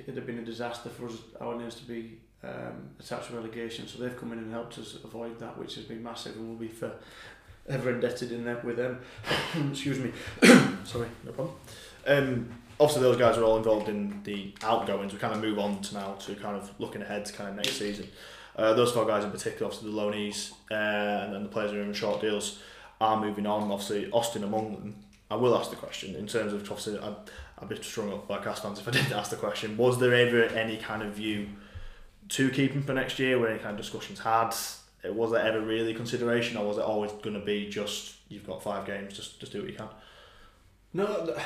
[0.02, 3.86] it'd have been a disaster for us, our names to be um, attached to relegation.
[3.86, 6.58] So they've come in and helped us avoid that, which has been massive, and we'll
[6.58, 6.92] be for
[7.68, 9.00] ever indebted in that with them.
[9.70, 10.12] Excuse me.
[10.84, 11.56] Sorry, no problem.
[12.06, 12.48] Um,
[12.80, 15.12] obviously, those guys are all involved in the outgoings.
[15.12, 17.56] We kind of move on to now to kind of looking ahead to kind of
[17.56, 18.08] next season.
[18.56, 21.78] Uh, those four guys in particular, obviously the loanees uh, and then the players who
[21.78, 22.60] are in short deals,
[23.00, 23.70] are moving on.
[23.70, 24.96] Obviously, Austin among them
[25.32, 27.16] I will ask the question in terms of obviously I'd,
[27.62, 29.76] I'd be strung up by cast fans if I didn't ask the question.
[29.76, 31.48] Was there ever any kind of view
[32.30, 33.38] to keeping for next year?
[33.38, 34.52] Were any kind of discussions had?
[35.04, 38.62] Was there ever really consideration, or was it always going to be just you've got
[38.62, 39.88] five games, just just do what you can?
[40.92, 41.36] No,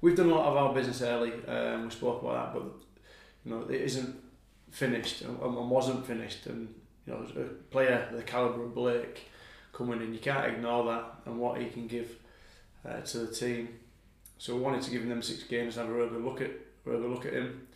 [0.00, 1.32] we've done a lot of our business early.
[1.46, 2.72] Um, we spoke about that, but
[3.44, 4.16] you know it isn't
[4.70, 6.46] finished and, and wasn't finished.
[6.46, 6.74] And
[7.06, 9.30] you know, a player the caliber of Blake
[9.72, 12.16] coming in, you can't ignore that and what he can give
[12.88, 13.68] uh, to the team.
[14.40, 16.40] So we wanted to give him them six games and have a really good look
[16.40, 16.50] at
[16.86, 17.68] really look at him.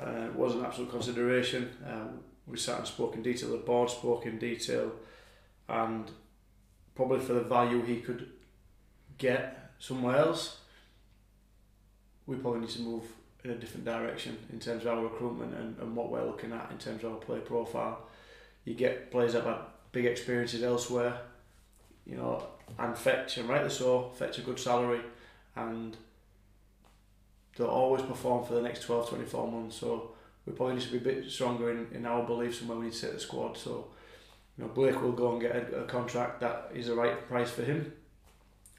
[0.00, 1.70] Uh, it was an absolute consideration.
[1.86, 3.50] Um, we sat and spoke in detail.
[3.50, 4.92] The board spoke in detail,
[5.68, 6.10] and
[6.94, 8.26] probably for the value he could
[9.18, 10.60] get somewhere else,
[12.26, 13.02] we probably need to move
[13.44, 16.70] in a different direction in terms of our recruitment and, and what we're looking at
[16.70, 17.98] in terms of our play profile.
[18.64, 19.60] You get players that have
[19.92, 21.20] big experiences elsewhere,
[22.06, 22.46] you know,
[22.78, 25.02] and fetch, and rightly so, fetch a good salary,
[25.56, 25.96] and
[27.56, 29.76] they'll always perform for the next 12, 24 months.
[29.76, 30.12] So
[30.44, 32.86] we probably need to be a bit stronger in, in our beliefs and where we
[32.86, 33.56] need to set the squad.
[33.56, 33.88] So,
[34.56, 37.50] you know, Blake will go and get a, a contract that is the right price
[37.50, 37.92] for him.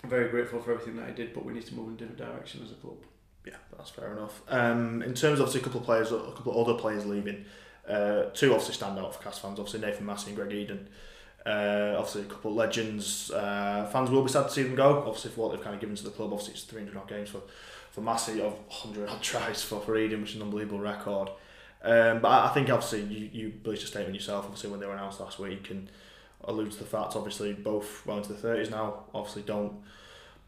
[0.04, 1.98] I'm very grateful for everything that he did, but we need to move in a
[1.98, 2.98] different direction as a club.
[3.46, 4.42] Yeah, that's fair enough.
[4.48, 7.46] Um, in terms of a couple of players, a couple of other players leaving,
[7.88, 9.60] uh, two obviously stand out for Cast fans.
[9.60, 10.90] Obviously Nathan Massey and Greg Eden.
[11.48, 13.32] Uh, obviously a couple of legends.
[13.32, 15.00] Uh, fans will be sad to see them go.
[15.00, 16.34] Obviously for what they've kind of given to the club.
[16.34, 17.42] Obviously it's 300 odd games for
[17.92, 21.30] for Massey of 100 odd tries for, for Eden, which is an unbelievable record.
[21.84, 24.46] Um, but I, I think obviously you you released a statement yourself.
[24.46, 25.90] Obviously when they were announced last week and
[26.44, 29.06] allude to the fact obviously both well into the 30s now.
[29.14, 29.74] Obviously don't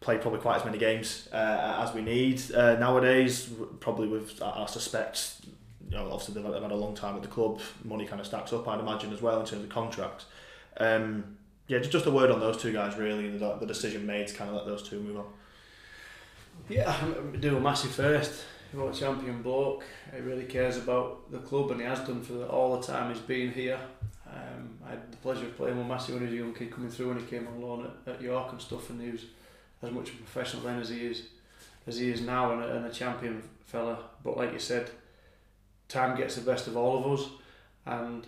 [0.02, 3.50] play probably quite as many games uh, as we need uh, nowadays.
[3.80, 5.42] Probably with, I suspect,
[5.90, 7.60] you know, obviously they've, they've had a long time at the club.
[7.84, 10.26] Money kind of stacks up, I'd imagine, as well in terms of contracts.
[10.80, 11.38] Um,
[11.68, 14.50] yeah, just, a word on those two guys, really, the, the decision made to kind
[14.50, 15.26] of let those two move on.
[16.68, 16.96] Yeah,
[17.40, 18.44] doing Massey first.
[18.72, 19.84] He's a champion bloke.
[20.14, 23.14] He really cares about the club and he has done for the, all the time
[23.14, 23.80] he's been here.
[24.28, 26.72] Um, I had the pleasure of playing with Massey when he was a young kid
[26.72, 29.26] coming through when he came on loan at, at York and stuff and he was
[29.82, 31.24] as much a professional then as he is
[31.88, 33.98] as he is now and a, and a champion fella.
[34.24, 34.90] But like you said,
[35.88, 37.30] time gets the best of all of us,
[37.86, 38.26] and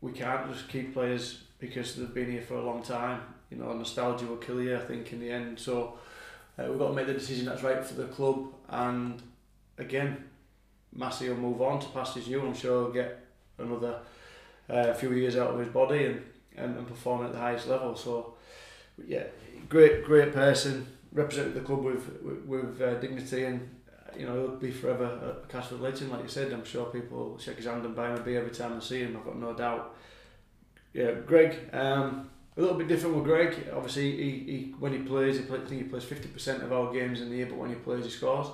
[0.00, 3.20] we can't just keep players because they've been here for a long time.
[3.50, 4.76] You know, nostalgia will kill you.
[4.76, 5.58] I think in the end.
[5.58, 5.98] So
[6.58, 8.48] uh, we've got to make the decision that's right for the club.
[8.68, 9.22] And
[9.78, 10.24] again,
[10.94, 13.18] Massey will move on to past his I'm sure he'll get
[13.58, 14.00] another
[14.68, 16.22] uh, few years out of his body and,
[16.56, 17.96] and, and perform at the highest level.
[17.96, 18.34] So
[19.06, 19.24] yeah,
[19.68, 23.68] great, great person, represented the club with with, with uh, dignity, and
[24.18, 26.10] you know he'll be forever a Castleford legend.
[26.10, 28.54] Like you said, I'm sure people shake his hand and buy him a beer every
[28.54, 29.16] time they see him.
[29.16, 29.96] I've got no doubt.
[30.94, 31.58] Yeah, Greg.
[31.72, 33.68] Um, a little bit different with Greg.
[33.74, 36.72] Obviously, he, he when he plays, he play, I think he plays fifty percent of
[36.72, 38.46] our games in the year, but when he plays, he scores.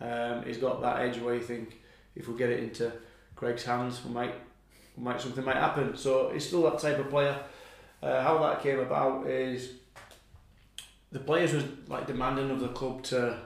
[0.00, 1.80] Um, he's got that edge where you think
[2.16, 2.90] if we get it into
[3.36, 4.34] Greg's hands, we might,
[4.96, 5.96] we might something might happen.
[5.96, 7.38] So he's still that type of player.
[8.02, 9.72] Uh, how that came about is
[11.12, 13.38] the players was like demanding of the club to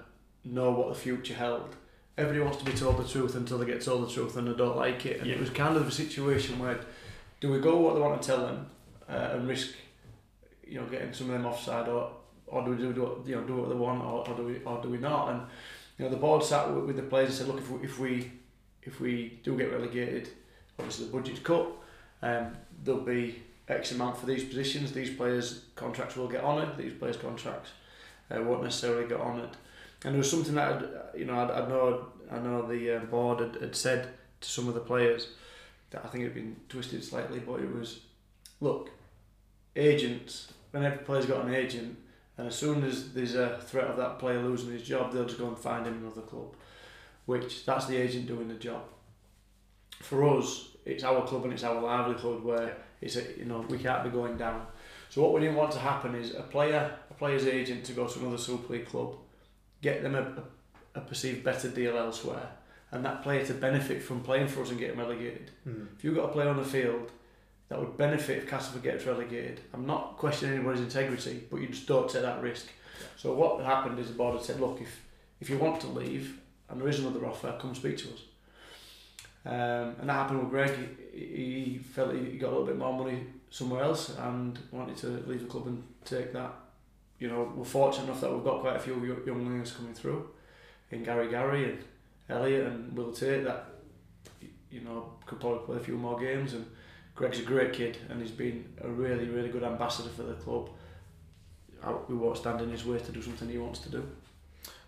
[0.45, 1.75] know what the future held.
[2.17, 4.55] Everybody wants to be told the truth until they get told the truth and they
[4.55, 5.21] don't like it.
[5.21, 5.35] And yeah.
[5.35, 6.81] it was kind of a situation where
[7.41, 8.67] do we go what they want to tell them
[9.09, 9.75] uh, and risk,
[10.67, 12.13] you know, getting some of them offside, or
[12.47, 14.59] or do we do, do you know do what they want, or, or do we
[14.65, 15.31] or do we not?
[15.31, 15.43] And
[15.99, 17.99] you know, the board sat with, with the players and said, look, if we, if
[17.99, 18.33] we
[18.83, 20.31] if we do get relegated,
[20.79, 21.67] obviously the budget's cut.
[22.23, 24.93] Um, there'll be X amount for these positions.
[24.93, 26.77] These players' contracts will get honoured.
[26.77, 27.71] These players' contracts
[28.31, 29.51] uh, won't necessarily get honoured.
[30.05, 32.99] And there was something that I'd, you know I'd, I know I know the uh,
[33.01, 34.09] board had, had said
[34.41, 35.29] to some of the players
[35.91, 38.01] that I think had been twisted slightly, but it was
[38.61, 38.91] look,
[39.77, 40.53] agents.
[40.71, 41.97] When every player's got an agent,
[42.37, 45.39] and as soon as there's a threat of that player losing his job, they'll just
[45.39, 46.55] go and find him another club.
[47.27, 48.83] Which that's the agent doing the job.
[50.01, 53.79] For us, it's our club and it's our livelihood where it's a, you know we
[53.79, 54.67] can't be going down.
[55.11, 58.07] So what we didn't want to happen is a player, a player's agent to go
[58.07, 59.17] to another Super League club,
[59.81, 60.43] get them a,
[60.95, 62.47] a, perceived better deal elsewhere,
[62.91, 65.51] and that player to benefit from playing for us and getting relegated.
[65.67, 65.89] Mm.
[65.97, 67.11] If you've got a player on the field
[67.69, 71.87] that would benefit if Castleford gets relegated, I'm not questioning anybody's integrity, but you just
[71.87, 72.67] don't take that risk.
[73.01, 73.07] Yeah.
[73.17, 75.05] So what happened is the board had said, look, if
[75.41, 78.21] if you want to leave and there is another offer, come speak to us.
[79.47, 80.73] Um, and that happened with Greg.
[81.13, 85.07] He, he felt he got a little bit more money somewhere else and wanted to
[85.27, 86.53] leave the club and take that.
[87.19, 88.95] You know, we're fortunate enough that we've got quite a few
[89.27, 90.29] young wingers coming through
[90.91, 91.79] in Gary Gary and
[92.29, 93.67] Elliot and we'll Tate that
[94.71, 96.67] you know could probably play a few more games and
[97.15, 100.71] Greg's a great kid and he's been a really really good ambassador for the club
[102.09, 104.07] we won't stand in his way to do something he wants to do.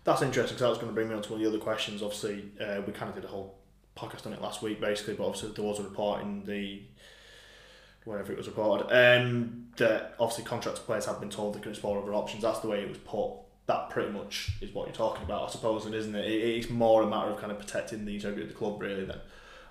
[0.03, 1.63] That's interesting because that was going to bring me on to one of the other
[1.63, 2.01] questions.
[2.01, 3.59] Obviously, uh, we kind of did a whole
[3.95, 6.81] podcast on it last week, basically, but obviously there was a report in the
[8.03, 12.01] wherever it was reported um, that obviously contractor players have been told they can explore
[12.01, 12.41] other options.
[12.41, 13.33] That's the way it was put.
[13.71, 16.25] That pretty much is what you're talking about, I suppose, and isn't it?
[16.25, 19.05] it it's more a matter of kind of protecting the integrity of the club, really,
[19.05, 19.19] than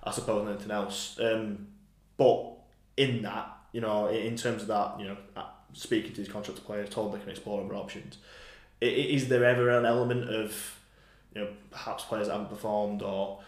[0.03, 1.19] I suppose anything else.
[1.21, 1.69] Um,
[2.17, 2.53] but
[2.97, 6.63] in that, you know, in terms of that, you know, uh, speaking to these contractor
[6.63, 8.19] players, told they can explore other options
[8.81, 10.79] is there ever an element of
[11.35, 13.41] you know perhaps players that haven't performed or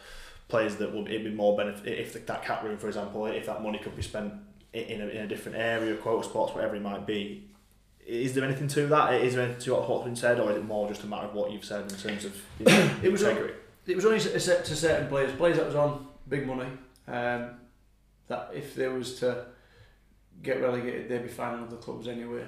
[0.48, 3.62] players that will be, be more benefit if that cap room for example if that
[3.62, 4.32] money could be spent
[4.72, 7.44] in a, in a different area quota sports whatever it might be
[8.06, 10.64] is there anything to that is there anything to what's been said or is it
[10.64, 12.36] more just a matter of what you've said in terms of
[13.04, 13.54] it was integrity?
[13.86, 16.68] it was only set to certain players players that was on big money
[17.08, 17.50] um,
[18.28, 19.46] that if there was to
[20.42, 22.44] get relegated they'd be finding other clubs anyway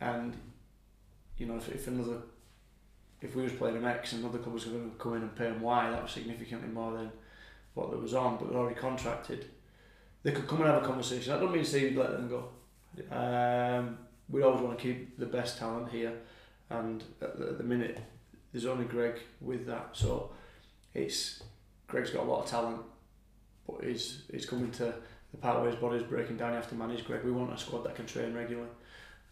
[0.00, 0.34] and
[1.40, 2.18] you know, if, if another,
[3.22, 5.34] if we was playing them X and another club was going to come in and
[5.34, 7.10] pay them Y, that was significantly more than
[7.74, 9.46] what there was on, but they're already contracted.
[10.22, 11.32] They could come and have a conversation.
[11.32, 12.48] That doesn't mean to say you'd let them go.
[13.10, 13.98] Um,
[14.30, 16.12] we always want to keep the best talent here,
[16.68, 17.98] and at the, at the minute,
[18.52, 19.90] there's only Greg with that.
[19.92, 20.30] So
[20.94, 21.42] it's
[21.86, 22.82] Greg's got a lot of talent,
[23.66, 24.94] but he's he's coming to
[25.32, 26.50] the part where his body's breaking down.
[26.50, 27.24] You have to manage Greg.
[27.24, 28.70] We want a squad that can train regularly.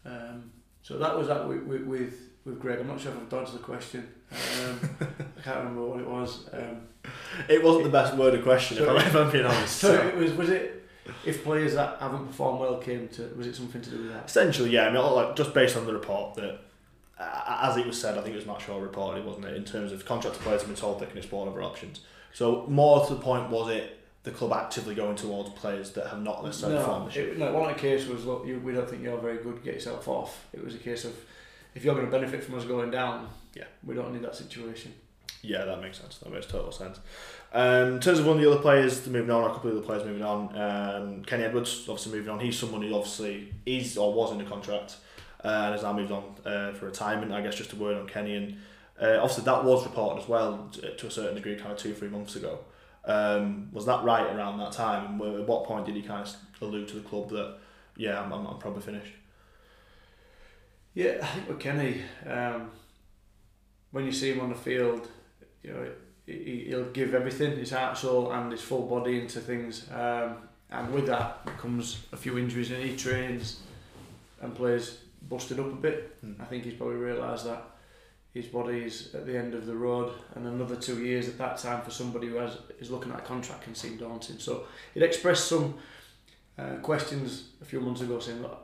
[0.05, 2.13] Um, so that was that with, with,
[2.45, 2.79] with Greg.
[2.79, 4.07] I'm not sure if I've dodged the question.
[4.31, 4.79] Um,
[5.37, 6.49] I can't remember what it was.
[6.53, 6.87] Um,
[7.49, 9.77] it wasn't the best word of question, so if, I'm, being honest.
[9.77, 10.33] So, so, it was.
[10.33, 10.78] Was it
[11.25, 13.23] if players that haven't performed well came to?
[13.37, 14.25] Was it something to do with that?
[14.25, 14.87] Essentially, yeah.
[14.87, 16.61] I mean, like just based on the report that.
[17.21, 19.57] Uh, as it was said, I think it was Matt Shaw reported, wasn't it?
[19.57, 21.99] In terms of contracted players have been told they can explore other options.
[22.31, 26.21] So more to the point, was it the club actively going towards players that have
[26.21, 27.35] not necessarily no, this year?
[27.35, 29.73] No, one of the case was look, you, we don't think you're very good, get
[29.75, 30.45] yourself off.
[30.53, 31.13] It was a case of
[31.75, 34.93] if you're going to benefit from us going down, yeah, we don't need that situation.
[35.41, 36.17] Yeah, that makes sense.
[36.17, 36.99] That makes total sense.
[37.53, 39.85] Um, in terms of one of the other players moving on, a couple of other
[39.85, 42.39] players moving on, um, Kenny Edwards obviously moving on.
[42.39, 44.97] He's someone who obviously is or was in a contract
[45.43, 47.31] uh, and has now moved on uh, for retirement.
[47.31, 48.57] I guess just a word on Kenny and
[49.01, 52.09] uh, obviously that was reported as well to a certain degree, kind of two three
[52.09, 52.59] months ago.
[53.05, 55.21] Um, was that right around that time?
[55.21, 57.57] And at what point did he kind of allude to the club that,
[57.95, 59.13] yeah, I'm, I'm, I'm probably finished?
[60.93, 62.71] Yeah, I think with Kenny, um,
[63.91, 65.07] when you see him on the field,
[65.63, 65.87] you know,
[66.25, 69.89] he, he'll give everything, his heart, soul, and his full body into things.
[69.91, 70.37] Um,
[70.71, 73.61] and with that comes a few injuries, and he trains
[74.41, 76.23] and plays busted up a bit.
[76.25, 76.41] Mm.
[76.41, 77.63] I think he's probably realised that
[78.33, 81.57] his body is at the end of the road, and another two years at that
[81.57, 84.37] time for somebody who has, is looking at a contract can seem daunting.
[84.37, 85.75] So he'd expressed some
[86.57, 88.57] uh, questions a few months ago saying, Look,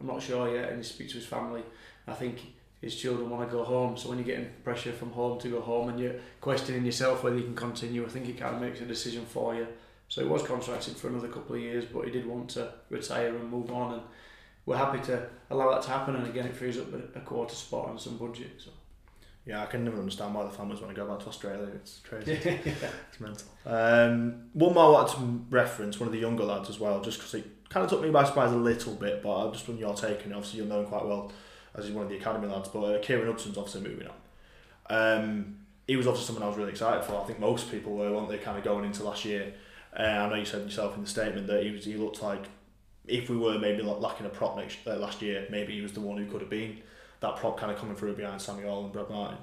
[0.00, 1.62] I'm not sure yet, and he speaks to his family.
[2.06, 2.40] I think
[2.80, 5.60] his children want to go home, so when you're getting pressure from home to go
[5.60, 8.80] home and you're questioning yourself whether you can continue, I think it kind of makes
[8.80, 9.66] a decision for you.
[10.08, 13.36] So he was contracted for another couple of years, but he did want to retire
[13.36, 14.02] and move on, and
[14.64, 16.16] we're happy to allow that to happen.
[16.16, 18.52] And again, it frees up a quota spot and some budget.
[18.58, 18.70] So.
[19.46, 21.68] Yeah, I can never understand why the families want to go back to Australia.
[21.74, 22.32] It's crazy.
[22.42, 23.48] It's mental.
[23.64, 27.18] Um, one more I wanted to reference, one of the younger lads as well, just
[27.18, 29.78] because it kind of took me by surprise a little bit, but I just when
[29.78, 31.32] you're taking obviously you'll know him quite well
[31.74, 34.14] as he's one of the academy lads, but uh, Kieran Hudson's obviously moving on.
[34.90, 35.56] Um,
[35.86, 37.20] he was obviously someone I was really excited for.
[37.20, 39.54] I think most people were, weren't they, kind of going into last year.
[39.98, 42.44] Uh, I know you said yourself in the statement that he was he looked like
[43.06, 46.00] if we were maybe lacking a prop next uh, last year, maybe he was the
[46.00, 46.78] one who could have been
[47.20, 49.38] that prop kind of coming through behind Samuel and Brad Martin.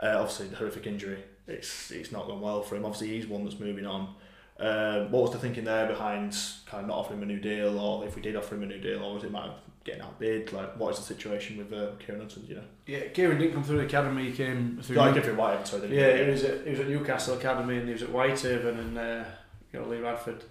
[0.00, 2.84] Uh, obviously, the horrific injury, it's it's not gone well for him.
[2.84, 4.14] Obviously, he's one that's moving on.
[4.58, 6.36] Uh, what was the thinking there behind
[6.66, 8.66] kind of not offering him a new deal, or if we did offer him a
[8.66, 9.52] new deal, or was it of
[9.86, 10.52] getting outbid?
[10.52, 12.44] Like, what is the situation with uh, Kieran Hudson?
[12.48, 12.62] You know?
[12.86, 14.30] Yeah, Kieran didn't come through the academy.
[14.30, 14.96] He came through.
[14.96, 15.96] Like New- Whitehaven, sorry.
[15.96, 18.98] Yeah, he was at he was at Newcastle Academy and he was at Whitehaven, and
[18.98, 19.24] uh,
[19.72, 20.44] you know Lee Radford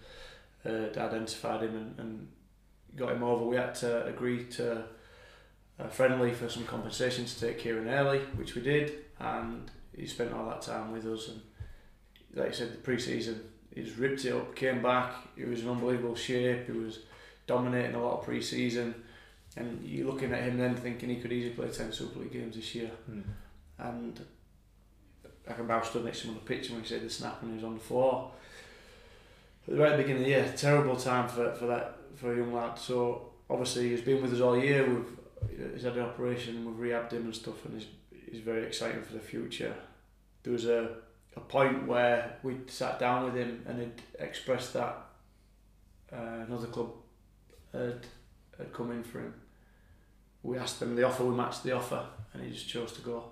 [0.66, 2.28] uh, identified him and, and
[2.96, 3.46] got him over.
[3.46, 4.86] We had to agree to
[5.80, 10.34] uh, friendly for some compensation to take Kieran early, which we did, and he spent
[10.34, 11.28] all that time with us.
[11.28, 11.42] And
[12.34, 13.42] like I said, the pre-season,
[13.74, 15.14] he's ripped it up, came back.
[15.36, 16.68] He was in unbelievable shape.
[16.68, 17.00] He was
[17.48, 18.96] dominating a lot of pre-season,
[19.56, 22.56] and you're looking at him then thinking he could easily play ten Super League games
[22.56, 22.92] this year.
[23.10, 23.24] Mm.
[23.78, 24.26] And
[25.48, 27.42] I can bounce stood next to him on the pitch when he said the snap
[27.42, 28.32] and he was on the floor.
[29.68, 32.54] At the right beginning of the year, terrible time for, for that for a young
[32.54, 32.78] lad.
[32.78, 34.88] So obviously he's been with us all year.
[34.88, 37.90] We've he's had an operation, we've rehabbed him and stuff, and he's,
[38.32, 39.76] he's very exciting for the future.
[40.44, 40.90] There was a,
[41.36, 44.98] a point where we sat down with him and he'd expressed that
[46.12, 46.92] uh, another club
[47.72, 48.06] had,
[48.58, 49.34] had come in for him
[50.46, 53.24] we asked them the offer, we matched the offer, and he just chose to go.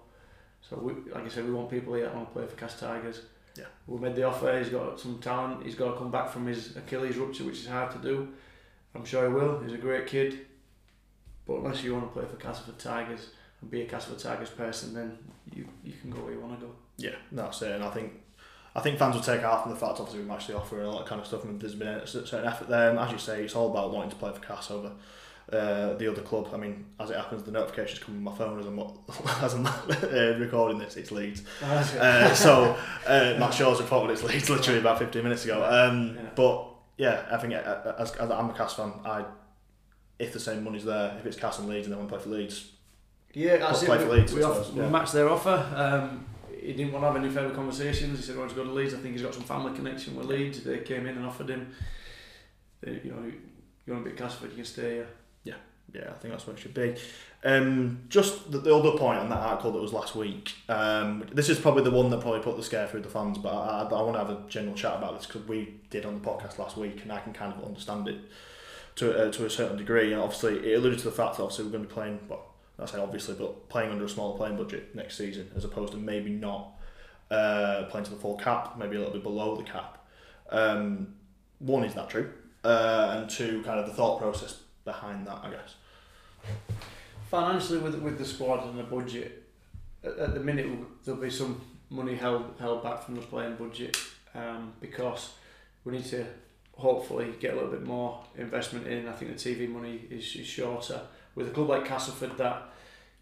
[0.68, 2.80] So, we, like I said, we want people here that want to play for Cas
[2.80, 3.22] Tigers.
[3.56, 3.66] Yeah.
[3.86, 4.58] We made the offer.
[4.58, 5.64] He's got some talent.
[5.64, 8.30] He's got to come back from his Achilles rupture, which is hard to do.
[8.96, 9.60] I'm sure he will.
[9.60, 10.40] He's a great kid.
[11.46, 13.30] But unless you want to play for Castleford Tigers
[13.62, 15.18] and be a Castleford Tigers person, then
[15.54, 16.72] you, you can go where you want to go.
[16.98, 17.72] Yeah, that's it.
[17.72, 18.14] And I think
[18.76, 20.88] I think fans will take out from the fact obviously we matched the offer and
[20.88, 21.44] all that kind of stuff.
[21.44, 22.90] And there's been a certain effort there.
[22.90, 24.94] And as you say, it's all about wanting to play for Cas over
[25.52, 26.50] uh, the other club.
[26.54, 28.80] I mean, as it happens, the notifications come on my phone as I'm
[29.44, 30.96] as I'm uh, recording this.
[30.96, 31.44] It's Leeds.
[31.62, 32.78] uh, so
[33.08, 35.64] uh, Matt Shaw's reported it's Leeds literally about 15 minutes ago.
[35.64, 36.30] Um, yeah.
[36.36, 36.68] But
[36.98, 39.26] yeah, I think uh, as, as I'm a Cas fan, I
[40.20, 42.24] if the same money's there, if it's Cas and Leeds and they want to play
[42.24, 42.72] for Leeds,
[43.34, 44.02] yeah, that's play it.
[44.02, 44.84] For Leeds, we, we, off, yeah.
[44.84, 45.66] we matched their offer.
[45.76, 46.26] Um,
[46.62, 48.20] he didn't want to have any further conversations.
[48.20, 48.94] He said he wants to go to Leeds.
[48.94, 50.64] I think he's got some family connection with Leeds.
[50.64, 51.74] They came in and offered him,
[52.86, 53.32] you know,
[53.86, 55.08] you want to be at Castleford, you can stay here.
[55.92, 56.96] Yeah, I think that's what it should be.
[57.46, 60.56] Um, just the, the, other point on that article that was last week.
[60.70, 63.50] Um, this is probably the one that probably put the scare through the fans, but
[63.50, 66.22] I, I, I want to have a general chat about this because we did on
[66.22, 68.18] the podcast last week, and I can kind of understand it
[68.96, 70.14] to uh, to a certain degree.
[70.14, 72.20] And obviously, it alluded to the fact that obviously we're going to be playing.
[72.30, 72.46] Well,
[72.80, 75.98] I say obviously, but playing under a smaller playing budget next season, as opposed to
[75.98, 76.72] maybe not
[77.30, 80.08] uh, playing to the full cap, maybe a little bit below the cap.
[80.50, 81.16] Um,
[81.60, 82.32] one is that true,
[82.64, 85.76] uh, and two, kind of the thought process behind that, I guess.
[87.30, 89.44] Financially, with with the squad and the budget,
[90.04, 90.68] at, at the minute
[91.04, 93.98] there'll be some money held held back from the playing budget
[94.36, 95.34] um, because
[95.86, 96.26] we need to
[96.76, 99.08] hopefully get a little bit more investment in.
[99.08, 101.02] I think the TV money is, is shorter
[101.36, 102.70] with a club like Castleford that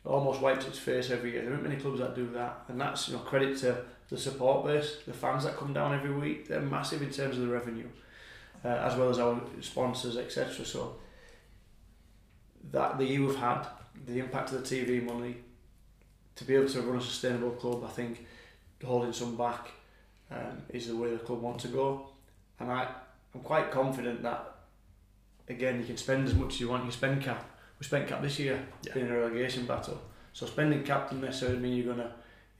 [0.06, 1.44] almost wipes its face every year.
[1.44, 3.78] There aren't many clubs that do that, and that's you know credit to
[4.10, 6.48] the support base, the fans that come down every week.
[6.48, 7.88] They're massive in terms of the revenue,
[8.64, 10.66] uh, as well as our sponsors, etc.
[10.66, 10.96] So
[12.72, 13.66] that the we've had,
[14.06, 15.38] the impact of the TV money,
[16.36, 18.26] to be able to run a sustainable club, I think
[18.84, 19.70] holding some back
[20.32, 22.10] um, is the way the club want to go,
[22.60, 22.88] and I
[23.34, 24.56] I'm quite confident that
[25.48, 26.86] again you can spend as much as you want.
[26.86, 27.52] You spend cap
[27.82, 28.96] we spent cap this year yeah.
[28.96, 30.00] in a relegation battle.
[30.34, 32.14] So spending cap doesn't necessarily mean you're gonna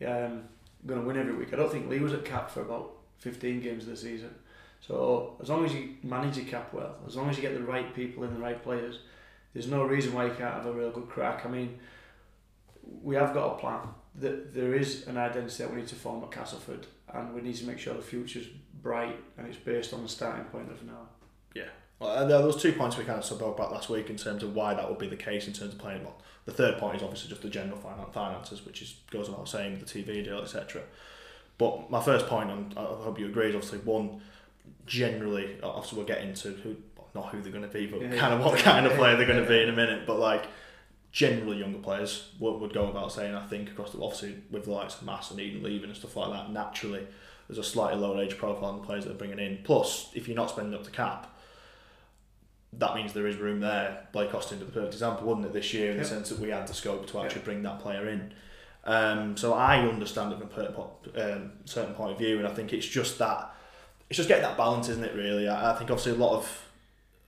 [0.08, 0.44] um,
[0.88, 1.54] gonna win every week.
[1.54, 4.34] I don't think Leigh was at cap for about 15 games this season.
[4.80, 7.62] So as long as you manage your cap well, as long as you get the
[7.62, 9.02] right people in the right players,
[9.54, 11.46] there's no reason why you can't have a real good crack.
[11.46, 11.80] I mean,
[13.02, 13.88] we have got a plan.
[14.16, 17.56] That there is an identity that we need to form at Castleford, and we need
[17.56, 18.48] to make sure the future's
[18.82, 21.08] bright and it's based on the starting point of now.
[21.56, 21.70] Yeah,
[22.02, 24.42] well, uh, there was two points we kind of spoke about last week in terms
[24.42, 26.04] of why that would be the case in terms of playing.
[26.04, 27.78] Well, the third point is obviously just the general
[28.12, 30.82] finances, which is goes without saying, the TV deal, etc.
[31.60, 34.22] But my first point, and I hope you agree, is obviously one.
[34.88, 36.76] Generally, uh, obviously we'll get into who,
[37.14, 39.28] not who they're going to be, but yeah, kind of what kind of player they're
[39.28, 40.06] going to be in a minute.
[40.06, 40.46] But like,
[41.12, 43.36] generally younger players would, would go without saying.
[43.36, 46.16] I think across the obviously with the likes of Mass and Eden leaving and stuff
[46.16, 47.08] like that, naturally
[47.48, 49.60] there's a slightly lower age profile on the players that they're bringing in.
[49.64, 51.32] Plus, if you're not spending up the cap
[52.74, 54.08] that means there is room there.
[54.12, 56.04] Blake Austin to the perfect example, wouldn't it, this year, in yep.
[56.04, 57.46] the sense that we had the scope to actually yep.
[57.46, 58.34] bring that player in.
[58.84, 60.66] Um, so I understand it from
[61.16, 63.54] a um, certain point of view, and I think it's just that
[64.10, 65.14] it's just getting that balance, isn't it?
[65.14, 66.71] Really, I, I think obviously a lot of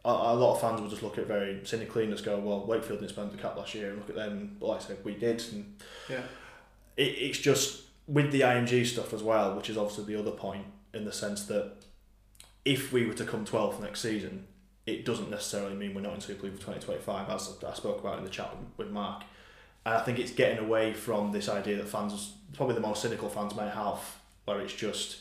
[0.05, 2.37] a, a, lot of fans will just look at it very cynically and just go,
[2.37, 4.57] "Well, Wakefield didn't spend the cap last year," and look at them.
[4.59, 5.75] But like I said, we did, and
[6.09, 6.21] yeah,
[6.97, 10.65] it, it's just with the IMG stuff as well, which is obviously the other point
[10.93, 11.73] in the sense that
[12.65, 14.45] if we were to come 12th next season,
[14.85, 18.17] it doesn't necessarily mean we're not in Super League for 2025, as I spoke about
[18.17, 19.23] in the chat with Mark.
[19.85, 23.29] And I think it's getting away from this idea that fans, probably the most cynical
[23.29, 23.99] fans may have,
[24.45, 25.17] where it's just,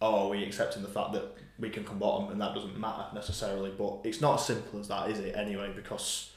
[0.00, 3.06] oh, are we accepting the fact that we can come bottom and that doesn't matter
[3.14, 3.70] necessarily.
[3.70, 5.72] But it's not as simple as that, is it, anyway?
[5.74, 6.32] Because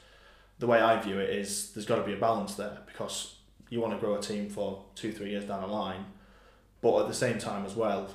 [0.58, 3.36] the way I view it is there's got to be a balance there because
[3.70, 6.04] you want to grow a team for two, three years down the line.
[6.80, 8.08] But at the same time, as well,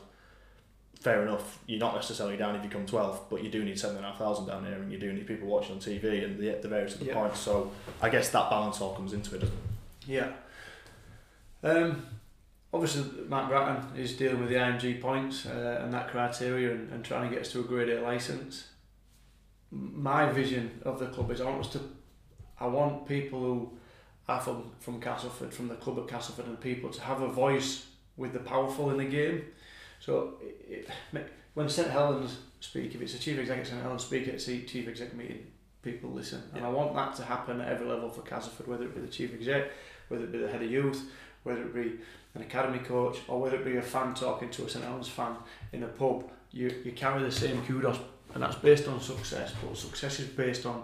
[0.99, 4.49] fair enough, you're not necessarily down if you come 12th, but you do need 7,500
[4.49, 7.05] down here and you do need people watching on TV and the, the various other
[7.05, 7.13] yeah.
[7.15, 7.39] points.
[7.39, 7.71] So
[8.01, 10.07] I guess that balance all comes into it, doesn't it?
[10.07, 10.31] Yeah.
[11.63, 12.05] Um,
[12.73, 17.03] obviously, Matt Grattan is dealing with the IMG points uh, and that criteria and, and
[17.03, 18.67] trying to get us to a grade A licence.
[19.71, 21.81] My vision of the club is I want us to,
[22.59, 23.77] I want people who
[24.27, 27.85] are from, from Castleford, from the club at Castleford and people to have a voice
[28.17, 29.43] with the powerful in the game
[29.99, 30.89] so it,
[31.53, 34.87] when St Helens speak, if it's a chief executive St Helens speak at a chief
[34.87, 35.45] exec meeting,
[35.81, 36.41] people listen.
[36.53, 39.07] And I want that to happen at every level for Castleford, whether it be the
[39.07, 39.71] chief exec,
[40.07, 41.09] whether it be the head of youth,
[41.43, 41.99] whether it be
[42.39, 45.35] an academy coach, or whether it be a fan talking to a St Helens fan
[45.73, 46.29] in a pub.
[46.51, 47.99] You, you carry the same kudos,
[48.33, 50.83] and that's based on success, but success is based on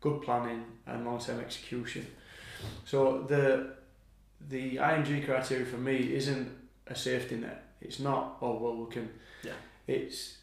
[0.00, 2.06] good planning and long term execution.
[2.84, 3.74] So the
[4.48, 6.50] the IMG criteria for me isn't
[6.86, 7.64] a safety net.
[7.80, 8.36] It's not.
[8.40, 9.08] Oh well, we can.
[9.42, 9.52] Yeah.
[9.86, 10.38] It's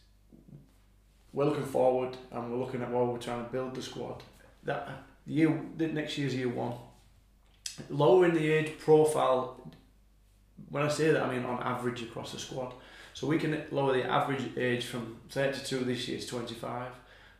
[1.33, 4.23] we're looking forward and we're looking at what we're trying to build the squad.
[4.63, 4.89] That
[5.25, 6.73] year, the next year's year one.
[7.89, 9.59] Lowering the age profile.
[10.69, 12.73] When I say that, I mean on average across the squad.
[13.13, 16.91] So we can lower the average age from 32 this year to 25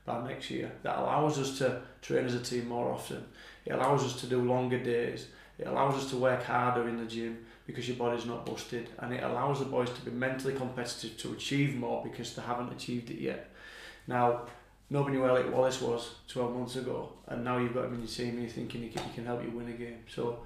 [0.06, 0.72] by next year.
[0.84, 3.26] That allows us to train as a team more often.
[3.66, 5.28] It allows us to do longer days.
[5.58, 9.14] It allows us to work harder in the gym because your body's not busted, and
[9.14, 13.10] it allows the boys to be mentally competitive to achieve more because they haven't achieved
[13.10, 13.50] it yet.
[14.08, 14.42] Now,
[14.90, 18.08] nobody knew Elliot Wallace was 12 months ago, and now you've got him in your
[18.08, 20.04] team and you're thinking he can, he can help you win a game.
[20.14, 20.46] So,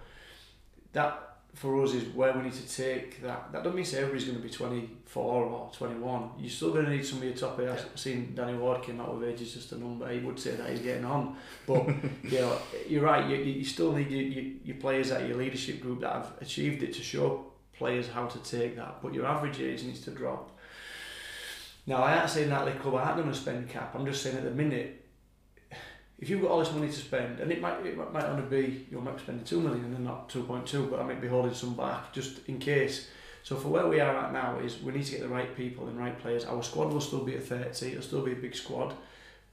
[0.93, 3.52] that for us is where we need to take that.
[3.52, 6.30] That doesn't mean say everybody's going to be 24 or 21.
[6.39, 7.70] You're still going to need somebody to top it.
[7.70, 10.08] I've seen Danny Ward came out with age is just a number.
[10.10, 11.36] He would say that he's getting on.
[11.68, 11.88] But
[12.24, 13.30] you know, you're right.
[13.30, 16.82] You, you still need your, your, your players at your leadership group that have achieved
[16.84, 19.02] it to show players how to take that.
[19.02, 20.58] But your average age needs to drop.
[21.86, 23.95] Now, I ain't saying that the club aren't going to spend cap.
[23.95, 24.99] I'm just saying at the minute,
[26.20, 28.86] if you've got all this money to spend, and it might it might only be
[28.91, 31.22] you might be spending two million and then not two point two, but I might
[31.22, 33.07] be holding some back just in case.
[33.41, 35.88] So for where we are at now is we need to get the right people
[35.88, 36.45] and right players.
[36.45, 37.91] Our squad will still be at thirty.
[37.91, 38.93] It'll still be a big squad.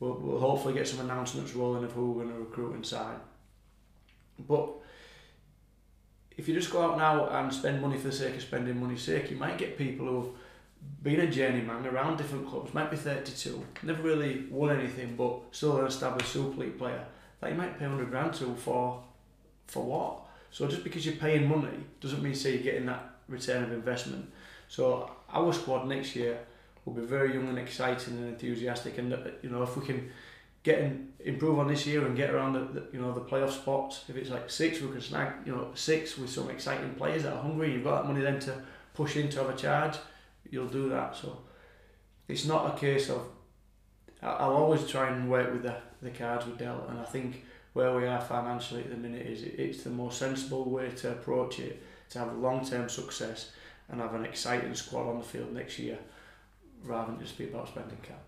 [0.01, 3.17] We'll, we'll hopefully get some announcements rolling of who we're going to recruit inside.
[4.47, 4.71] But
[6.37, 9.03] if you just go out now and spend money for the sake of spending money's
[9.03, 10.35] sake, you might get people who've
[11.03, 15.79] been a journeyman around different clubs, might be 32, never really won anything, but still
[15.79, 17.05] an established Super League player,
[17.41, 19.05] that you might pay 100 grand to for,
[19.67, 20.23] for what?
[20.51, 24.31] So just because you're paying money doesn't mean say you're getting that return of investment.
[24.69, 26.39] So our squad next year
[26.85, 30.11] will be very young and exciting and enthusiastic, and uh, you know if we can
[30.63, 33.51] get and improve on this year and get around the, the you know the playoff
[33.51, 37.23] spots, if it's like six, we can snag you know six with some exciting players
[37.25, 37.73] that are hungry.
[37.73, 38.63] You've got that money then to
[38.95, 39.97] push in to have a charge
[40.51, 41.17] you'll do that.
[41.17, 41.39] So
[42.29, 43.23] it's not a case of
[44.23, 47.45] I'll always try and work with the, the cards we dealt, and I think
[47.75, 51.59] where we are financially at the minute is it's the most sensible way to approach
[51.59, 53.51] it to have long term success
[53.89, 55.99] and have an exciting squad on the field next year
[56.85, 58.23] rather than just be about spending cap.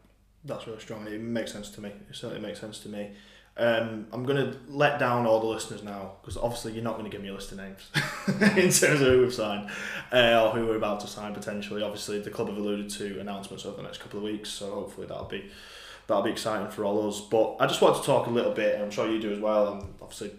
[0.44, 1.06] That's really strong.
[1.06, 1.88] It makes sense to me.
[1.88, 3.12] It certainly makes sense to me.
[3.58, 7.04] Um, I'm going to let down all the listeners now because obviously you're not going
[7.04, 7.90] to give me a list of names
[8.28, 9.68] in terms of who we've signed
[10.12, 11.82] uh, or who we're about to sign potentially.
[11.82, 15.08] Obviously, the club have alluded to announcements over the next couple of weeks, so hopefully
[15.08, 15.50] that'll be
[16.06, 17.20] that'll be exciting for all us.
[17.20, 19.40] But I just want to talk a little bit, and I'm sure you do as
[19.40, 19.72] well.
[19.72, 20.32] And obviously,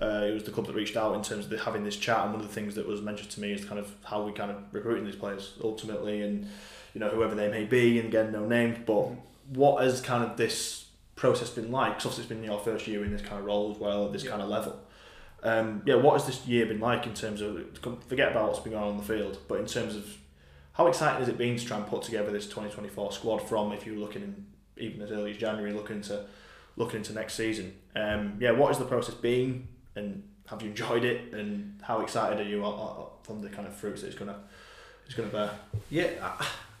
[0.00, 2.20] uh, it was the club that reached out in terms of the, having this chat,
[2.20, 4.32] and one of the things that was mentioned to me is kind of how we
[4.32, 6.48] kind of recruiting these players ultimately, and
[6.94, 9.10] you know whoever they may be, and again no names, but
[9.48, 10.81] what has kind of this
[11.22, 11.92] process been like?
[11.92, 14.12] Because obviously it's been your first year in this kind of role as well, at
[14.12, 14.30] this yeah.
[14.30, 14.76] kind of level.
[15.44, 17.64] Um, yeah, what has this year been like in terms of
[18.08, 20.04] forget about what's been going on in the field, but in terms of
[20.72, 23.86] how exciting has it been to try and put together this 2024 squad from if
[23.86, 24.46] you're looking in,
[24.76, 26.26] even as early as January, looking to
[26.76, 27.72] looking into next season?
[27.94, 32.44] Um, yeah, what has the process been, and have you enjoyed it, and how excited
[32.44, 32.62] are you
[33.22, 34.40] from the kind of fruits that it's gonna
[35.06, 35.50] it's gonna bear?
[35.88, 36.08] Yeah,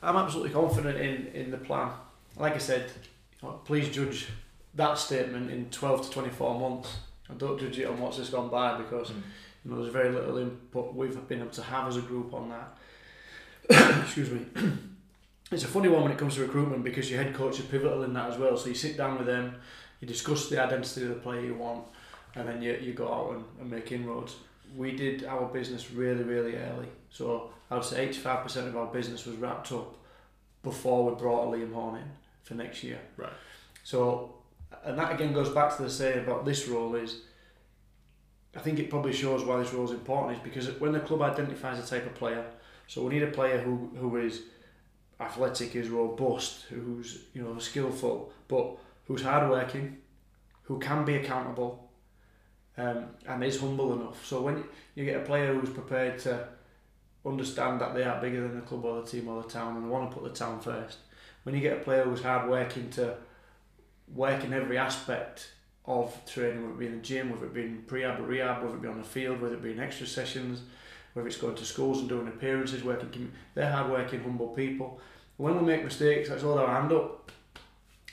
[0.02, 1.90] I'm absolutely confident in in the plan.
[2.36, 2.90] Like I said,
[3.64, 4.28] please judge
[4.74, 6.96] that statement in 12 to 24 months.
[7.30, 9.22] I don't judge it on what's just gone by because mm.
[9.64, 12.50] you know there's very little input we've been able to have as a group on
[12.50, 14.00] that.
[14.02, 14.46] Excuse me.
[15.50, 18.02] it's a funny one when it comes to recruitment because your head coach is pivotal
[18.02, 18.56] in that as well.
[18.56, 19.56] So you sit down with them,
[20.00, 21.84] you discuss the identity of the player you want,
[22.34, 24.36] and then you, you go out and, and make inroads.
[24.76, 26.88] We did our business really, really early.
[27.10, 29.96] So I would say 85% of our business was wrapped up
[30.62, 32.10] before we brought Liam Horne in
[32.42, 33.00] for next year.
[33.16, 33.32] Right.
[33.84, 34.34] So,
[34.84, 37.22] and that again goes back to the saying about this role is,
[38.54, 41.22] I think it probably shows why this role is important is because when the club
[41.22, 42.44] identifies a type of player,
[42.86, 44.42] so we need a player who, who is
[45.20, 48.76] athletic, is robust, who's you know skillful, but
[49.06, 49.98] who's hardworking,
[50.62, 51.90] who can be accountable,
[52.76, 54.24] um, and is humble enough.
[54.26, 54.64] So when
[54.94, 56.48] you get a player who's prepared to
[57.24, 59.84] understand that they are bigger than the club or the team or the town and
[59.84, 60.98] they want to put the town first,
[61.42, 63.16] when you get a player who's hard working to
[64.14, 65.52] work in every aspect
[65.84, 68.62] of training, whether it be in the gym, whether it be in pre-ab or rehab,
[68.62, 70.62] whether it be on the field, whether it be in extra sessions,
[71.14, 75.00] whether it's going to schools and doing appearances, working, they're hard working, humble people.
[75.36, 77.32] When we make mistakes, that's all our hand up.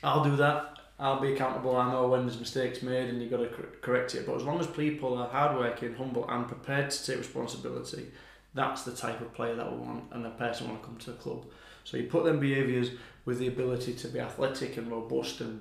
[0.04, 0.80] I'll do that.
[0.98, 1.76] I'll be accountable.
[1.78, 3.50] I know when there's mistakes made and you've got to
[3.82, 4.26] correct it.
[4.26, 8.12] But as long as people are hardworking, humble, and prepared to take responsibility,
[8.54, 10.98] that's the type of player that we want and the person we want to come
[10.98, 11.46] to the club.
[11.86, 12.92] So you put them behaviours
[13.26, 15.60] with the ability to be athletic and robust and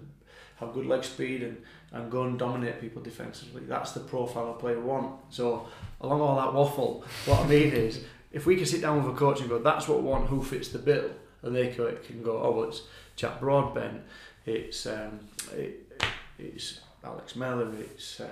[0.56, 1.56] have good leg speed and,
[1.92, 3.62] and go and dominate people defensively.
[3.66, 5.14] That's the profile of player want.
[5.30, 5.68] So
[6.00, 9.18] along all that waffle, what I mean is if we can sit down with a
[9.18, 11.10] coach and go, that's what we want, who fits the bill,
[11.42, 12.82] and they can go, oh, well, it's
[13.16, 14.02] Jack Broadbent,
[14.44, 15.20] it's um,
[15.52, 16.02] it,
[16.38, 18.28] it's Alex Mellor, it's uh,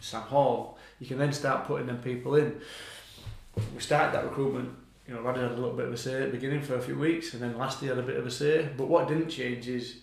[0.00, 0.78] Sam Hall.
[1.00, 2.60] You can then start putting them people in.
[3.74, 4.70] We started that recruitment.
[5.06, 6.80] You know, Raddy had a little bit of a say at the beginning for a
[6.80, 8.68] few weeks, and then Lasty had a bit of a say.
[8.76, 9.96] But what didn't change is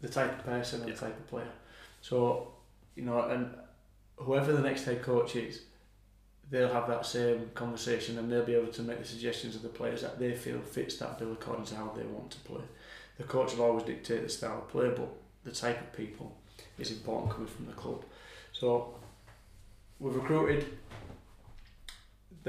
[0.00, 0.94] the type of person and yeah.
[0.94, 1.52] the type of player.
[2.00, 2.52] So,
[2.94, 3.54] you know, and
[4.16, 5.62] whoever the next head coach is,
[6.50, 9.68] they'll have that same conversation and they'll be able to make the suggestions of the
[9.68, 12.62] players that they feel fits that bill according to how they want to play.
[13.18, 15.08] The coach will always dictate the style of play, but
[15.44, 16.36] the type of people
[16.78, 18.04] is important coming from the club.
[18.52, 18.94] So
[19.98, 20.66] we've recruited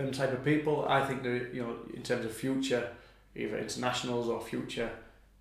[0.04, 0.86] them type of people.
[0.88, 2.90] I think that you know in terms of future,
[3.36, 4.90] either internationals or future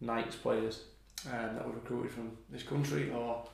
[0.00, 0.84] Knights players
[1.26, 3.44] um, that were recruited from this country or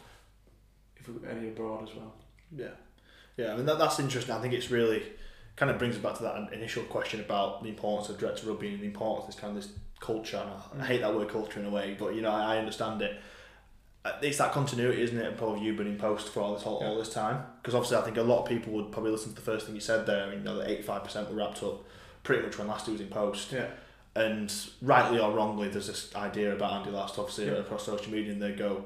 [0.97, 2.15] if we, any abroad as well.
[2.55, 2.69] Yeah,
[3.37, 3.53] yeah.
[3.53, 4.35] I mean that, that's interesting.
[4.35, 5.03] I think it's really
[5.57, 8.75] kind of brings us back to that initial question about the importance of director rugby
[8.75, 10.43] and the importance of this kind of this culture.
[10.45, 13.03] I, I hate that word culture in a way, but you know I, I understand
[13.03, 13.21] it.
[14.05, 15.27] Uh, it's that continuity, isn't it?
[15.27, 16.89] And probably you been in post for all this all, yeah.
[16.89, 19.35] all this time, because obviously I think a lot of people would probably listen to
[19.35, 20.33] the first thing you said there.
[20.33, 21.85] You know, that eighty five percent were wrapped up
[22.23, 23.53] pretty much when Lasty was in post.
[23.53, 23.67] Yeah.
[24.17, 24.53] And
[24.83, 27.53] rightly or wrongly, there's this idea about Andy Last, obviously, yeah.
[27.53, 28.85] across social media, and they go,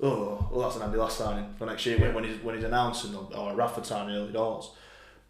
[0.00, 2.06] "Oh, well, that's an Andy Last signing for next year yeah.
[2.06, 4.70] when, when he's when he's announcing or, a Radford signing early doors."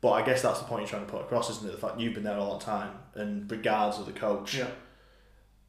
[0.01, 1.73] But I guess that's the point you're trying to put across, isn't it?
[1.73, 4.55] The fact you've been there a long time, and regards of the coach.
[4.55, 4.69] Yeah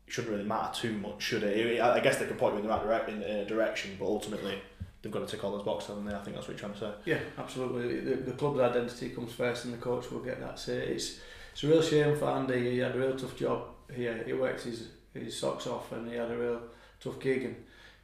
[0.08, 1.82] shouldn't really matter too much, should it?
[1.82, 4.62] I guess they can point you in the right direct, in, direction, but ultimately
[5.02, 6.16] they've got to tick all those boxes, haven't they?
[6.16, 6.92] I think that's what you're trying to say.
[7.06, 8.00] Yeah, absolutely.
[8.00, 10.78] The, the club's identity comes first, and the coach will get that say.
[10.88, 11.20] It's
[11.52, 12.72] it's a real shame for Andy.
[12.72, 14.24] He had a real tough job here.
[14.26, 16.62] He worked his his socks off, and he had a real
[17.00, 17.44] tough gig.
[17.44, 17.56] And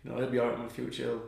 [0.03, 1.03] you know he'll be alright in the future.
[1.03, 1.21] He'll,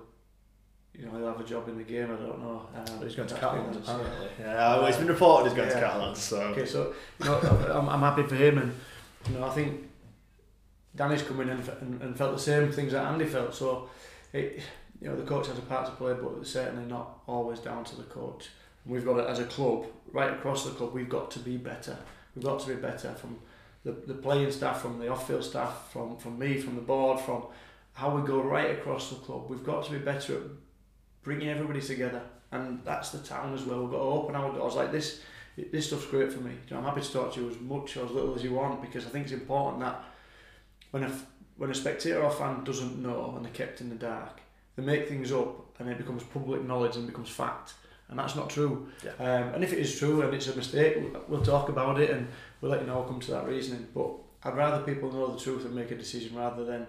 [0.94, 2.06] you know, he'll have a job in the game.
[2.06, 2.68] I don't know.
[2.76, 4.28] Um, he's going to Catalans, apparently.
[4.40, 5.76] Yeah, well, it's been reported he's going yeah.
[5.76, 6.20] to Catalans.
[6.20, 7.40] So okay, so you know,
[7.74, 8.76] I'm, I'm happy for him, and
[9.28, 9.90] you know, I think
[10.96, 13.54] Danny's come in and, and, and felt the same things that Andy felt.
[13.56, 13.90] So,
[14.32, 14.62] it,
[15.02, 17.84] you know, the coach has a part to play, but it's certainly not always down
[17.86, 18.50] to the coach.
[18.86, 21.98] we've got it as a club, right across the club, we've got to be better.
[22.36, 23.40] We've got to be better from
[23.84, 27.44] the, the playing staff, from the off-field staff, from, from me, from the board, from
[27.94, 29.50] how we go right across the club.
[29.50, 30.44] We've got to be better at
[31.24, 32.22] bringing everybody together.
[32.52, 33.82] And that's the town as well.
[33.82, 35.22] We've got to open our doors like this.
[35.72, 36.52] This stuff's great for me.
[36.52, 38.54] You know, I'm happy to talk to you as much or as little as you
[38.54, 40.04] want because I think it's important that
[40.94, 41.12] when a
[41.58, 44.40] when a spectator or fan doesn't know and they're kept in the dark,
[44.76, 47.74] they make things up and it becomes public knowledge and becomes fact.
[48.10, 48.90] And that's not true.
[49.04, 49.12] Yeah.
[49.20, 52.12] Um, and if it is true and it's a mistake, we'll, we'll talk about it
[52.12, 52.28] and
[52.62, 53.02] we'll let you know.
[53.04, 53.88] come to that reasoning.
[53.94, 54.12] But
[54.44, 56.86] I'd rather people know the truth and make a decision rather than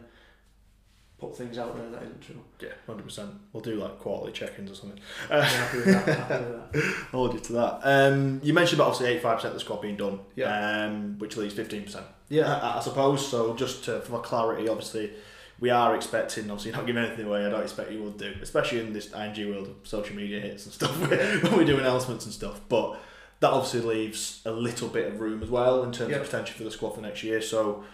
[1.19, 2.43] put things out there that isn't true.
[2.61, 3.31] Yeah, hundred percent.
[3.53, 5.01] We'll do like quarterly check-ins or something.
[5.31, 6.19] Uh, happy with that.
[6.19, 6.95] Happy with that.
[7.12, 7.81] Hold you to that.
[7.83, 10.21] Um, you mentioned about obviously eighty-five percent of the squad being done.
[10.35, 10.85] Yeah.
[10.87, 12.07] Um, which leaves fifteen percent.
[12.29, 13.27] Yeah, I, I, suppose.
[13.27, 15.12] So just to, for clarity, obviously.
[15.61, 17.47] We are expecting, obviously, not giving anything away.
[17.47, 20.65] I don't expect you will do, especially in this IMG world of social media hits
[20.65, 20.91] and stuff
[21.43, 22.61] when we do announcements and stuff.
[22.69, 22.99] But
[23.39, 26.65] that obviously leaves a little bit of room as well in terms of potential for
[26.65, 27.41] the squad for next year.
[27.41, 27.85] So,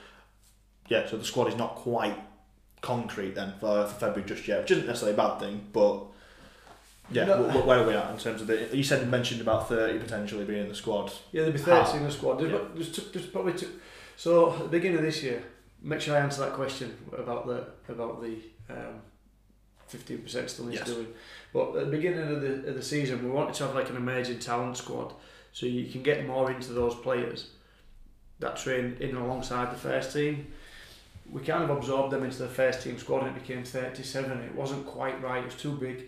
[0.89, 2.19] yeah, so the squad is not quite
[2.81, 6.05] concrete then for, for February just yet, which isn't necessarily a bad thing, but
[7.11, 8.69] yeah, no, where are we at in terms of the?
[8.73, 11.13] You said mentioned about thirty potentially being in the squad.
[11.33, 11.97] Yeah, there'll be thirty How?
[11.97, 12.39] in the squad.
[12.39, 12.59] There's, yeah.
[12.73, 13.81] there's, two, there's probably two.
[14.17, 15.43] So at the beginning of this year,
[15.83, 18.37] make sure I answer that question about the about the
[18.71, 19.01] um,
[19.89, 20.89] fifteen um, percent still needs yes.
[20.89, 21.09] doing.
[21.53, 23.97] But at the beginning of the of the season, we wanted to have like an
[23.97, 25.13] emerging talent squad,
[25.53, 27.51] so you can get more into those players
[28.39, 30.47] that train in alongside the first team
[31.33, 34.39] we kind of absorbed them into the first team squad and it became 37.
[34.41, 36.05] It wasn't quite right, it was too big.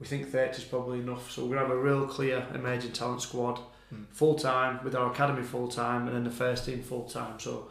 [0.00, 1.30] We think 30 is probably enough.
[1.30, 3.60] So we're going to have a real clear emerging talent squad,
[3.92, 4.04] mm.
[4.10, 7.38] full time, with our academy full time, and then the first team full time.
[7.38, 7.68] So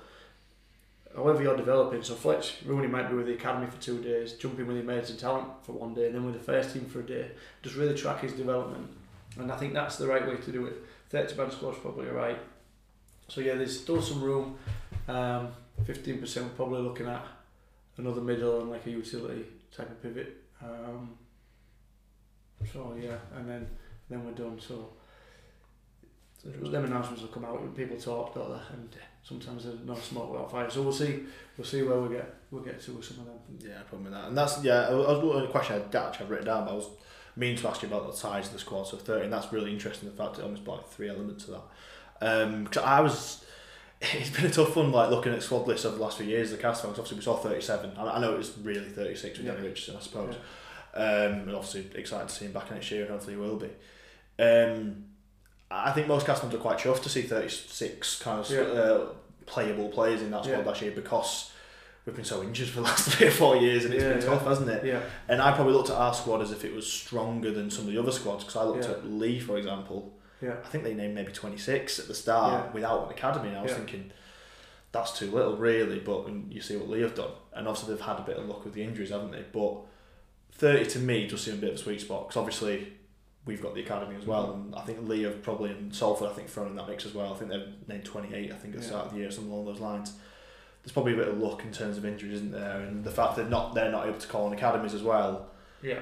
[1.14, 4.66] however you're developing, so Fletch Rooney might be with the academy for two days, jumping
[4.66, 7.06] with the emerging talent for one day, and then with the first team for a
[7.06, 7.32] day.
[7.62, 8.90] Just really track his development.
[9.38, 10.82] And I think that's the right way to do it.
[11.10, 12.40] 30 man squad's probably right.
[13.28, 14.58] So yeah, there's still some room.
[15.08, 15.50] Um,
[15.86, 17.26] fifteen percent we're probably looking at
[17.98, 19.46] another middle and like a utility
[19.76, 20.38] type of pivot.
[20.62, 21.18] Um,
[22.72, 23.68] so yeah, and then
[24.10, 24.60] then we're done.
[24.60, 24.90] So,
[26.44, 28.76] them announcements will come out people talk, don't they?
[28.76, 30.70] And sometimes there's no smoke without fire.
[30.70, 31.24] So we'll see.
[31.58, 33.36] We'll see where we get we'll get to with some of them.
[33.60, 34.26] Yeah, probably that.
[34.26, 34.88] And that's yeah.
[34.90, 36.90] I was wondering a question I'd actually have written down, but I was
[37.36, 38.84] meaning to ask you about the size of the squad.
[38.84, 40.10] So thirty, and that's really interesting.
[40.10, 41.64] The fact it almost like three elements of that.
[42.22, 43.43] Um, cause I was
[44.14, 44.92] it's been a tough one.
[44.92, 46.84] Like looking at squad lists over the last few years, the Cas.
[46.86, 47.92] Obviously, we saw thirty-seven.
[47.98, 49.54] I, I know it was really thirty-six with Yeah.
[49.54, 50.36] Danny Richardson, I suppose.
[50.96, 53.70] Um, and obviously excited to see him back next year, and hopefully he will be.
[54.40, 55.06] Um,
[55.72, 58.60] I think most Cas fans are quite chuffed to see thirty-six kind of Yeah.
[58.62, 59.06] uh,
[59.46, 60.66] playable players in that squad Yeah.
[60.66, 61.52] last year because
[62.06, 64.22] we've been so injured for the last three or four years, and it's Yeah, been
[64.22, 64.26] yeah.
[64.28, 64.86] tough, hasn't it?
[64.86, 67.88] Yeah, And I probably looked at our squad as if it was stronger than some
[67.88, 68.92] of the other squads because I looked Yeah.
[68.92, 70.14] at Leigh, for example.
[70.44, 72.72] Yeah, I think they named maybe 26 at the start Yeah.
[72.74, 73.50] without an academy.
[73.50, 73.78] And I was Yeah.
[73.78, 74.12] thinking,
[74.92, 76.00] that's too little, really.
[76.00, 78.46] But when you see what Leigh have done, and obviously they've had a bit of
[78.48, 79.44] luck with the injuries, haven't they?
[79.52, 79.78] But
[80.52, 82.94] 30 to me just seem a bit of a sweet spot because obviously
[83.46, 84.48] we've got the academy as well.
[84.50, 84.62] Mm-hmm.
[84.66, 87.14] And I think Leigh have probably, and Salford, I think, thrown in that mix as
[87.14, 87.34] well.
[87.34, 89.66] I think they've named 28, I think, at the start of the year, something along
[89.66, 90.14] those lines.
[90.84, 92.82] There's probably a bit of luck in terms of injuries, isn't there?
[92.82, 95.50] And the fact that not they're not able to call on academies as well
[95.82, 96.00] yeah.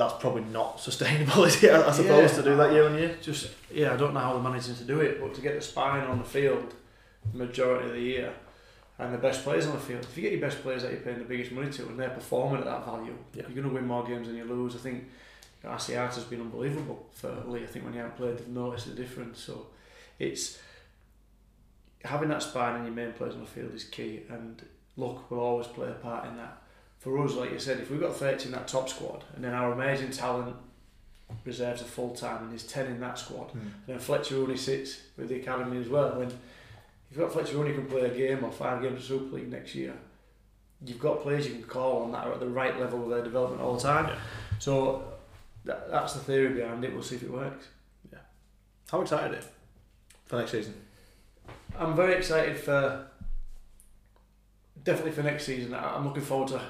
[0.00, 1.72] That's probably not sustainable, is it?
[1.72, 2.36] I suppose Yeah.
[2.38, 3.18] to do that year on year.
[3.20, 5.60] Just yeah, I don't know how they're managing to do it, but to get the
[5.60, 6.72] spine on the field
[7.34, 8.32] majority of the year
[8.98, 10.02] and the best players on the field.
[10.04, 12.08] If you get your best players that you're paying the biggest money to and they're
[12.20, 13.42] performing at that value, Yeah.
[13.42, 14.74] you're going to win more games than you lose.
[14.74, 15.04] I think
[15.64, 17.64] Asiata has been unbelievable for Leigh.
[17.64, 19.38] I think when you haven't played, they've noticed the difference.
[19.40, 19.66] So
[20.18, 20.58] it's
[22.04, 24.62] having that spine and your main players on the field is key, and
[24.96, 26.62] luck will always play a part in that.
[27.00, 29.54] For us, like you said, if we've got 30 in that top squad, and then
[29.54, 30.54] our amazing talent
[31.44, 33.58] reserves are full time, and there's 10 in that squad, hmm.
[33.58, 36.18] and then Fletcher Rooney sits with the academy as well.
[36.18, 36.30] When
[37.10, 39.74] you've got Fletcher Rooney can play a game or five games of Super League next
[39.74, 39.94] year,
[40.84, 43.24] you've got players you can call on that are at the right level of their
[43.24, 44.06] development all the time.
[44.06, 44.18] Yeah.
[44.58, 45.04] So
[45.64, 46.92] that, that's the theory behind it.
[46.92, 47.66] We'll see if it works.
[48.12, 48.18] Yeah.
[48.90, 49.42] How excited are you
[50.26, 50.74] for next season?
[51.78, 53.06] I'm very excited for
[54.82, 55.74] definitely for next season.
[55.74, 56.60] I'm looking forward to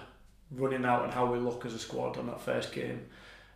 [0.51, 3.07] running out and how we look as a squad on that first game,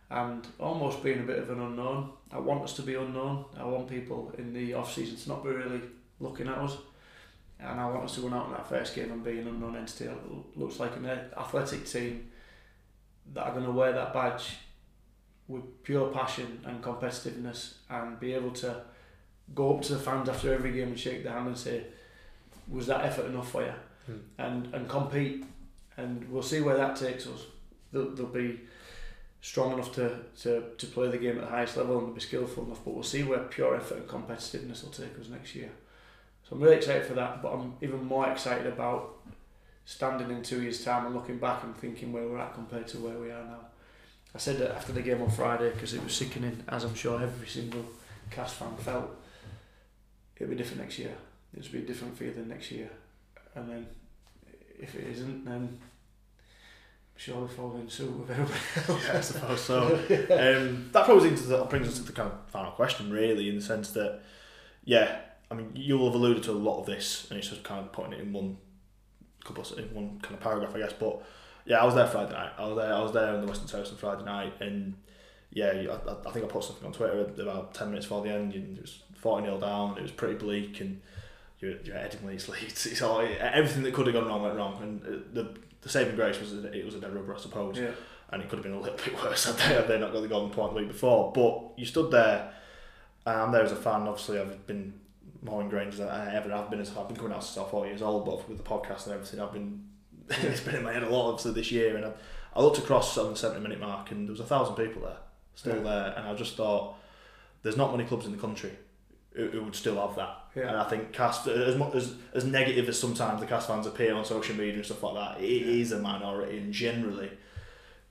[0.09, 2.11] and almost being a bit of an unknown.
[2.31, 3.45] I want us to be unknown.
[3.57, 5.81] I want people in the off season to not be really
[6.19, 6.77] looking at us,
[7.59, 9.75] and I want us to run out in that first game and be an unknown
[9.75, 10.05] entity.
[10.05, 12.27] It looks like an athletic team
[13.33, 14.57] that are going to wear that badge
[15.47, 18.81] with pure passion and competitiveness, and be able to
[19.53, 21.85] go up to the fans after every game and shake their hand and say,
[22.67, 23.73] "Was that effort enough for you?"
[24.05, 24.17] Hmm.
[24.37, 25.45] and and compete,
[25.97, 27.45] and we'll see where that takes us.
[27.91, 28.61] They'll, they'll be
[29.41, 32.65] strong enough to, to, to play the game at the highest level and be skillful
[32.65, 35.69] enough, but we'll see where pure effort and competitiveness will take us next year.
[36.43, 39.17] So I'm really excited for that, but I'm even more excited about
[39.85, 42.97] standing in two years' time and looking back and thinking where we're at compared to
[42.97, 43.59] where we are now.
[44.33, 47.21] I said that after the game on Friday because it was sickening, as I'm sure
[47.21, 47.85] every single
[48.31, 49.09] Cas fan felt.
[50.35, 51.15] It'll be different next year.
[51.55, 52.89] It'll be a different feeling next year.
[53.53, 53.87] And then
[54.79, 55.79] if it isn't, then I'm
[57.15, 58.59] sure we're following suit with everybody
[58.89, 59.07] else.
[59.07, 59.95] Yeah, I suppose so.
[59.95, 63.11] um, that probably brings us, to the, brings us to the kind of final question,
[63.11, 64.21] really, in the sense that,
[64.83, 65.19] yeah,
[65.49, 67.91] I mean, you'll have alluded to a lot of this, and it's just kind of
[67.91, 68.57] putting it in one
[69.45, 70.93] couple of, in one kind of paragraph, I guess.
[70.93, 71.23] But
[71.65, 72.51] yeah, I was there Friday night.
[72.57, 72.93] I was there.
[72.93, 74.95] I was there on the Western Terrace on Friday night, and
[75.51, 78.53] yeah, I, I think I put something on Twitter about ten minutes before the end.
[78.53, 79.89] And it was forty 0 down.
[79.91, 81.01] And it was pretty bleak, and
[81.65, 82.85] you're, you're heading Leeds Leeds.
[82.85, 86.15] It's all everything that could have gone wrong went wrong, and uh, the the saving
[86.15, 87.91] grace was that it was a dead rubber, I suppose Yeah.
[88.31, 90.21] and it could have been a little bit worse had they, had they not got
[90.21, 91.31] the golden point the week before.
[91.33, 92.51] But you stood there,
[93.25, 94.01] and I'm there as a fan.
[94.07, 94.93] Obviously, I've been
[95.43, 96.79] more ingrained as I ever have been.
[96.81, 99.05] As I've been coming out since I was four years old, but with the podcast
[99.05, 99.83] and everything, I've been
[100.29, 101.95] it's been in my head a lot obviously this year.
[101.97, 102.11] And I,
[102.55, 105.17] I looked across on the 70 minute mark, and there was a thousand people there,
[105.53, 105.83] still Yeah.
[105.83, 106.95] there, and I just thought,
[107.61, 108.71] there's not many clubs in the country
[109.33, 110.35] who, who would still have that.
[110.55, 114.13] And I think Cas as much as as negative as sometimes the Cas fans appear
[114.13, 115.73] on social media and stuff like that, it Yeah.
[115.81, 117.29] is a minority, and generally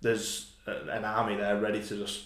[0.00, 2.24] there's a- an army there ready to just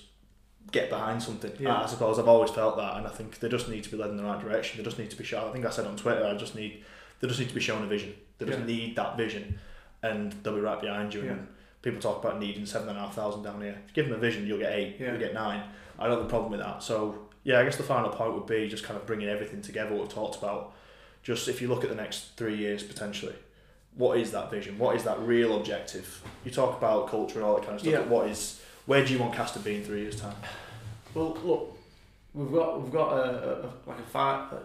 [0.70, 1.52] get behind something.
[1.58, 1.82] Yeah.
[1.82, 4.10] I suppose I've always felt that, and I think they just need to be led
[4.10, 4.78] in the right direction.
[4.78, 5.48] They just need to be shown.
[5.48, 6.84] I think I said on Twitter, I just need
[7.20, 8.14] they just need to be shown a vision.
[8.38, 8.64] They just Yeah.
[8.66, 9.58] need that vision,
[10.04, 11.22] and they'll be right behind you.
[11.24, 11.30] Yeah.
[11.32, 11.48] And
[11.82, 13.78] people talk about needing seven and a half thousand down here.
[13.84, 14.96] If you give them a vision, you'll get eight.
[15.00, 15.10] Yeah.
[15.12, 15.62] You'll get nine.
[15.98, 16.82] I don't have a problem with that.
[16.82, 19.90] So yeah, I guess the final point would be just kind of bringing everything together.
[19.90, 20.74] What we've talked about.
[21.22, 23.34] Just if you look at the next three years potentially,
[23.94, 24.78] what is that vision?
[24.78, 26.22] What is that real objective?
[26.44, 27.92] You talk about culture and all that kind of stuff.
[27.92, 27.98] Yeah.
[28.00, 30.36] But what is where do you want Cas to be in three years' time?
[31.14, 31.78] Well, look,
[32.32, 34.62] we've got we've got a, a, like a five a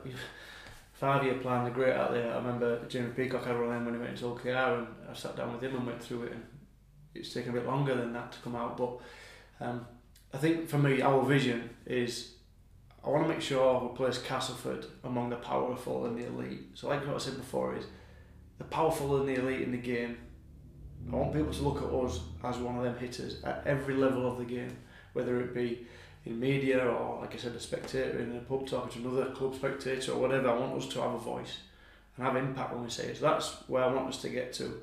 [0.93, 1.63] five year plan.
[1.63, 2.31] They're great out there.
[2.31, 5.35] I remember Jamie Peacock had one when he went into Hull KR, and I sat
[5.35, 6.43] down with him and went through it, and
[7.15, 8.77] it's taken a bit longer than that to come out.
[8.77, 8.99] But
[9.59, 9.85] um,
[10.33, 12.33] I think for me, our vision is
[13.05, 16.61] I want to make sure we place Castleford among the powerful and the elite.
[16.73, 17.85] So, like what I said before, is
[18.57, 20.17] the powerful and the elite in the game.
[21.11, 24.25] I want people to look at us as one of them hitters at every level
[24.25, 24.77] of the game,
[25.11, 25.85] whether it be
[26.25, 29.53] in media or, like I said, a spectator in a pub talking to another club
[29.53, 30.49] spectator or whatever.
[30.49, 31.57] I want us to have a voice
[32.15, 33.17] and have impact when we say it.
[33.17, 34.79] So that's where I want us to get to.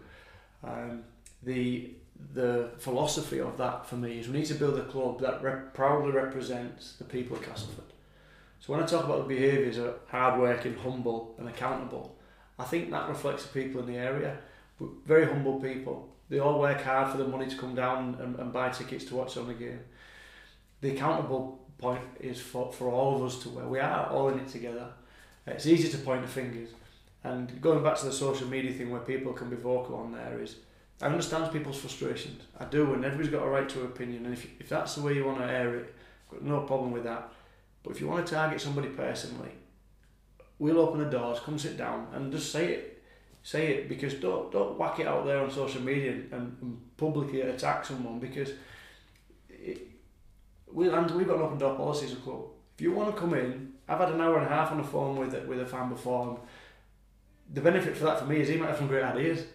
[0.62, 1.05] Um,
[1.42, 1.94] the
[2.32, 5.74] the philosophy of that for me is we need to build a club that rep-
[5.74, 7.84] proudly represents the people of Castleford.
[8.60, 12.16] So when I talk about the behaviours of hardworking, humble, and accountable,
[12.58, 14.38] I think that reflects the people in the area.
[15.06, 16.08] Very humble people.
[16.28, 19.16] They all work hard for the money to come down and, and buy tickets to
[19.16, 19.80] watch on the game.
[20.80, 24.38] The accountable point is for, for all of us to where we are all in
[24.38, 24.88] it together.
[25.46, 26.68] It's easy to point the fingers.
[27.24, 30.40] And going back to the social media thing where people can be vocal on there
[30.40, 30.56] is
[31.01, 32.42] I understand people's frustrations.
[32.59, 34.26] I do, and everybody's got a right to an opinion.
[34.26, 35.94] And if, if that's the way you want to air it,
[36.30, 37.32] got no problem with that.
[37.82, 39.53] But if you want to target somebody personally,
[40.59, 43.03] we'll open the doors, come sit down, and just say it.
[43.42, 47.40] Say it because don't don't whack it out there on social media and, and publicly
[47.40, 48.51] attack someone because
[49.48, 49.80] it,
[50.70, 52.42] we and we've got an open door policy as a club.
[52.76, 54.84] If you want to come in, I've had an hour and a half on the
[54.84, 56.38] phone with with a fan before.
[57.55, 59.46] The benefit for that for me is he might have some great ideas.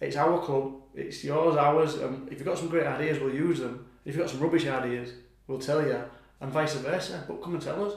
[0.00, 1.94] It's our club, it's yours, ours.
[1.94, 3.86] And if you've got some great ideas, we'll use them.
[4.04, 5.10] If you've got some rubbish ideas,
[5.46, 6.00] we'll tell you,
[6.40, 7.24] and vice versa.
[7.26, 7.94] But come and tell us.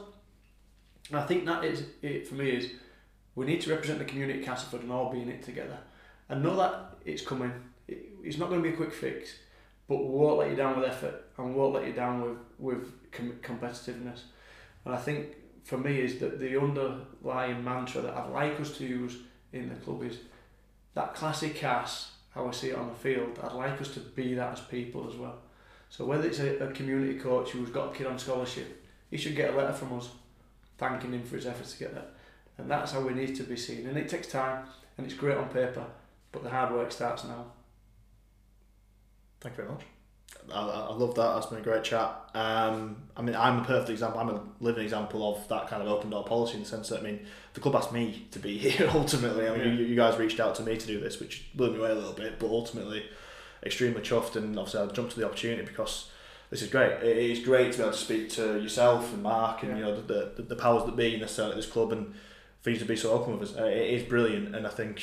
[1.09, 2.51] And I think that is it for me.
[2.51, 2.71] Is
[3.35, 5.77] we need to represent the community at Castleford and all be in it together,
[6.29, 7.51] and know that it's coming.
[7.87, 9.31] It, it's not going to be a quick fix,
[9.87, 12.37] but we won't let you down with effort, and we won't let you down with
[12.57, 14.21] with com- competitiveness.
[14.85, 18.85] And I think for me is that the underlying mantra that I'd like us to
[18.85, 19.17] use
[19.53, 20.17] in the club is
[20.99, 24.33] that classic Cas, how I see it on the field, I'd like us to be
[24.33, 25.37] that as people as well.
[25.89, 29.35] So whether it's a, a community coach who's got a kid on scholarship, he should
[29.35, 30.09] get a letter from us
[30.77, 32.09] thanking him for his efforts to get there.
[32.57, 33.87] And that's how we need to be seen.
[33.87, 34.65] And it takes time
[34.97, 35.85] and it's great on paper,
[36.33, 37.45] but the hard work starts now.
[39.39, 39.83] Thank you very much.
[40.51, 41.33] I, I love that.
[41.33, 42.29] That's been a great chat.
[42.33, 44.19] Um, I mean, I'm a perfect example.
[44.19, 46.99] I'm a living example of that kind of open door policy in the sense that
[46.99, 48.89] I mean, the club asked me to be here.
[48.93, 49.73] Ultimately, I mean, yeah.
[49.73, 51.95] you, you guys reached out to me to do this, which blew me away a
[51.95, 52.39] little bit.
[52.39, 53.03] But ultimately,
[53.63, 56.09] extremely chuffed, and obviously I jumped to the opportunity because
[56.49, 57.03] this is great.
[57.03, 59.77] It is great to be able to speak to yourself and Mark and yeah.
[59.77, 62.13] you know the, the, the powers that be necessarily at this club and
[62.61, 63.57] for you to be so open with us.
[63.57, 65.01] Uh, it is brilliant, and I think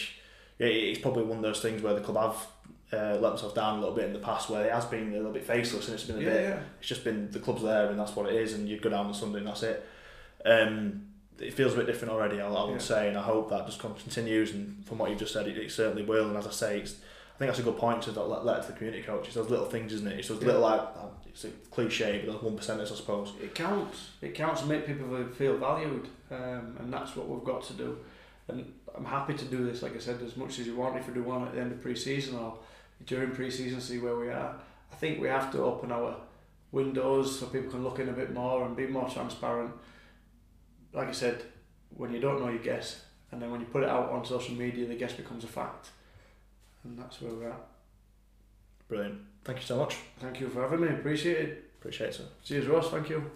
[0.59, 2.47] it's probably one of those things where the club have
[2.93, 5.16] uh, let themselves down a little bit in the past where it has been a
[5.16, 6.59] little bit faceless and it's been a yeah, bit yeah.
[6.78, 9.07] it's just been the club's there and that's what it is and you go down
[9.07, 9.87] on Sunday and that's it.
[10.45, 11.07] Um,
[11.39, 12.78] it feels a bit different already I, I would yeah.
[12.78, 15.70] say and I hope that just continues and from what you've just said it, it
[15.72, 16.28] certainly will.
[16.28, 16.97] And as I say it's
[17.34, 19.66] I think that's a good point to let, let to the community coaches those little
[19.66, 20.20] things isn't it?
[20.20, 23.32] It's those little like um, it's a cliche but those one percenters I suppose.
[23.43, 24.11] It counts.
[24.22, 27.99] It counts to make people feel valued um, and that's what we've got to do.
[28.47, 30.97] And I'm happy to do this like I said as much as you want.
[30.97, 32.39] If we do one at the end of pre-season
[33.05, 34.57] during pre-season see where we are.
[34.92, 36.16] I think we have to open our
[36.72, 39.72] windows so people can look in a bit more and be more transparent.
[40.92, 41.42] Like I said,
[41.90, 44.55] when you don't know, you guess, and then when you put it out on social
[44.55, 45.90] media, the guess becomes a fact,
[46.84, 47.66] and that's where we're at.
[48.88, 49.20] Brilliant.
[49.44, 49.97] Thank you so much.
[50.18, 50.88] Thank you for having me.
[50.88, 51.70] Appreciate it.
[51.78, 52.14] Appreciate it.
[52.14, 52.24] Sir.
[52.44, 52.90] Cheers, Ross.
[52.90, 53.30] Thank you.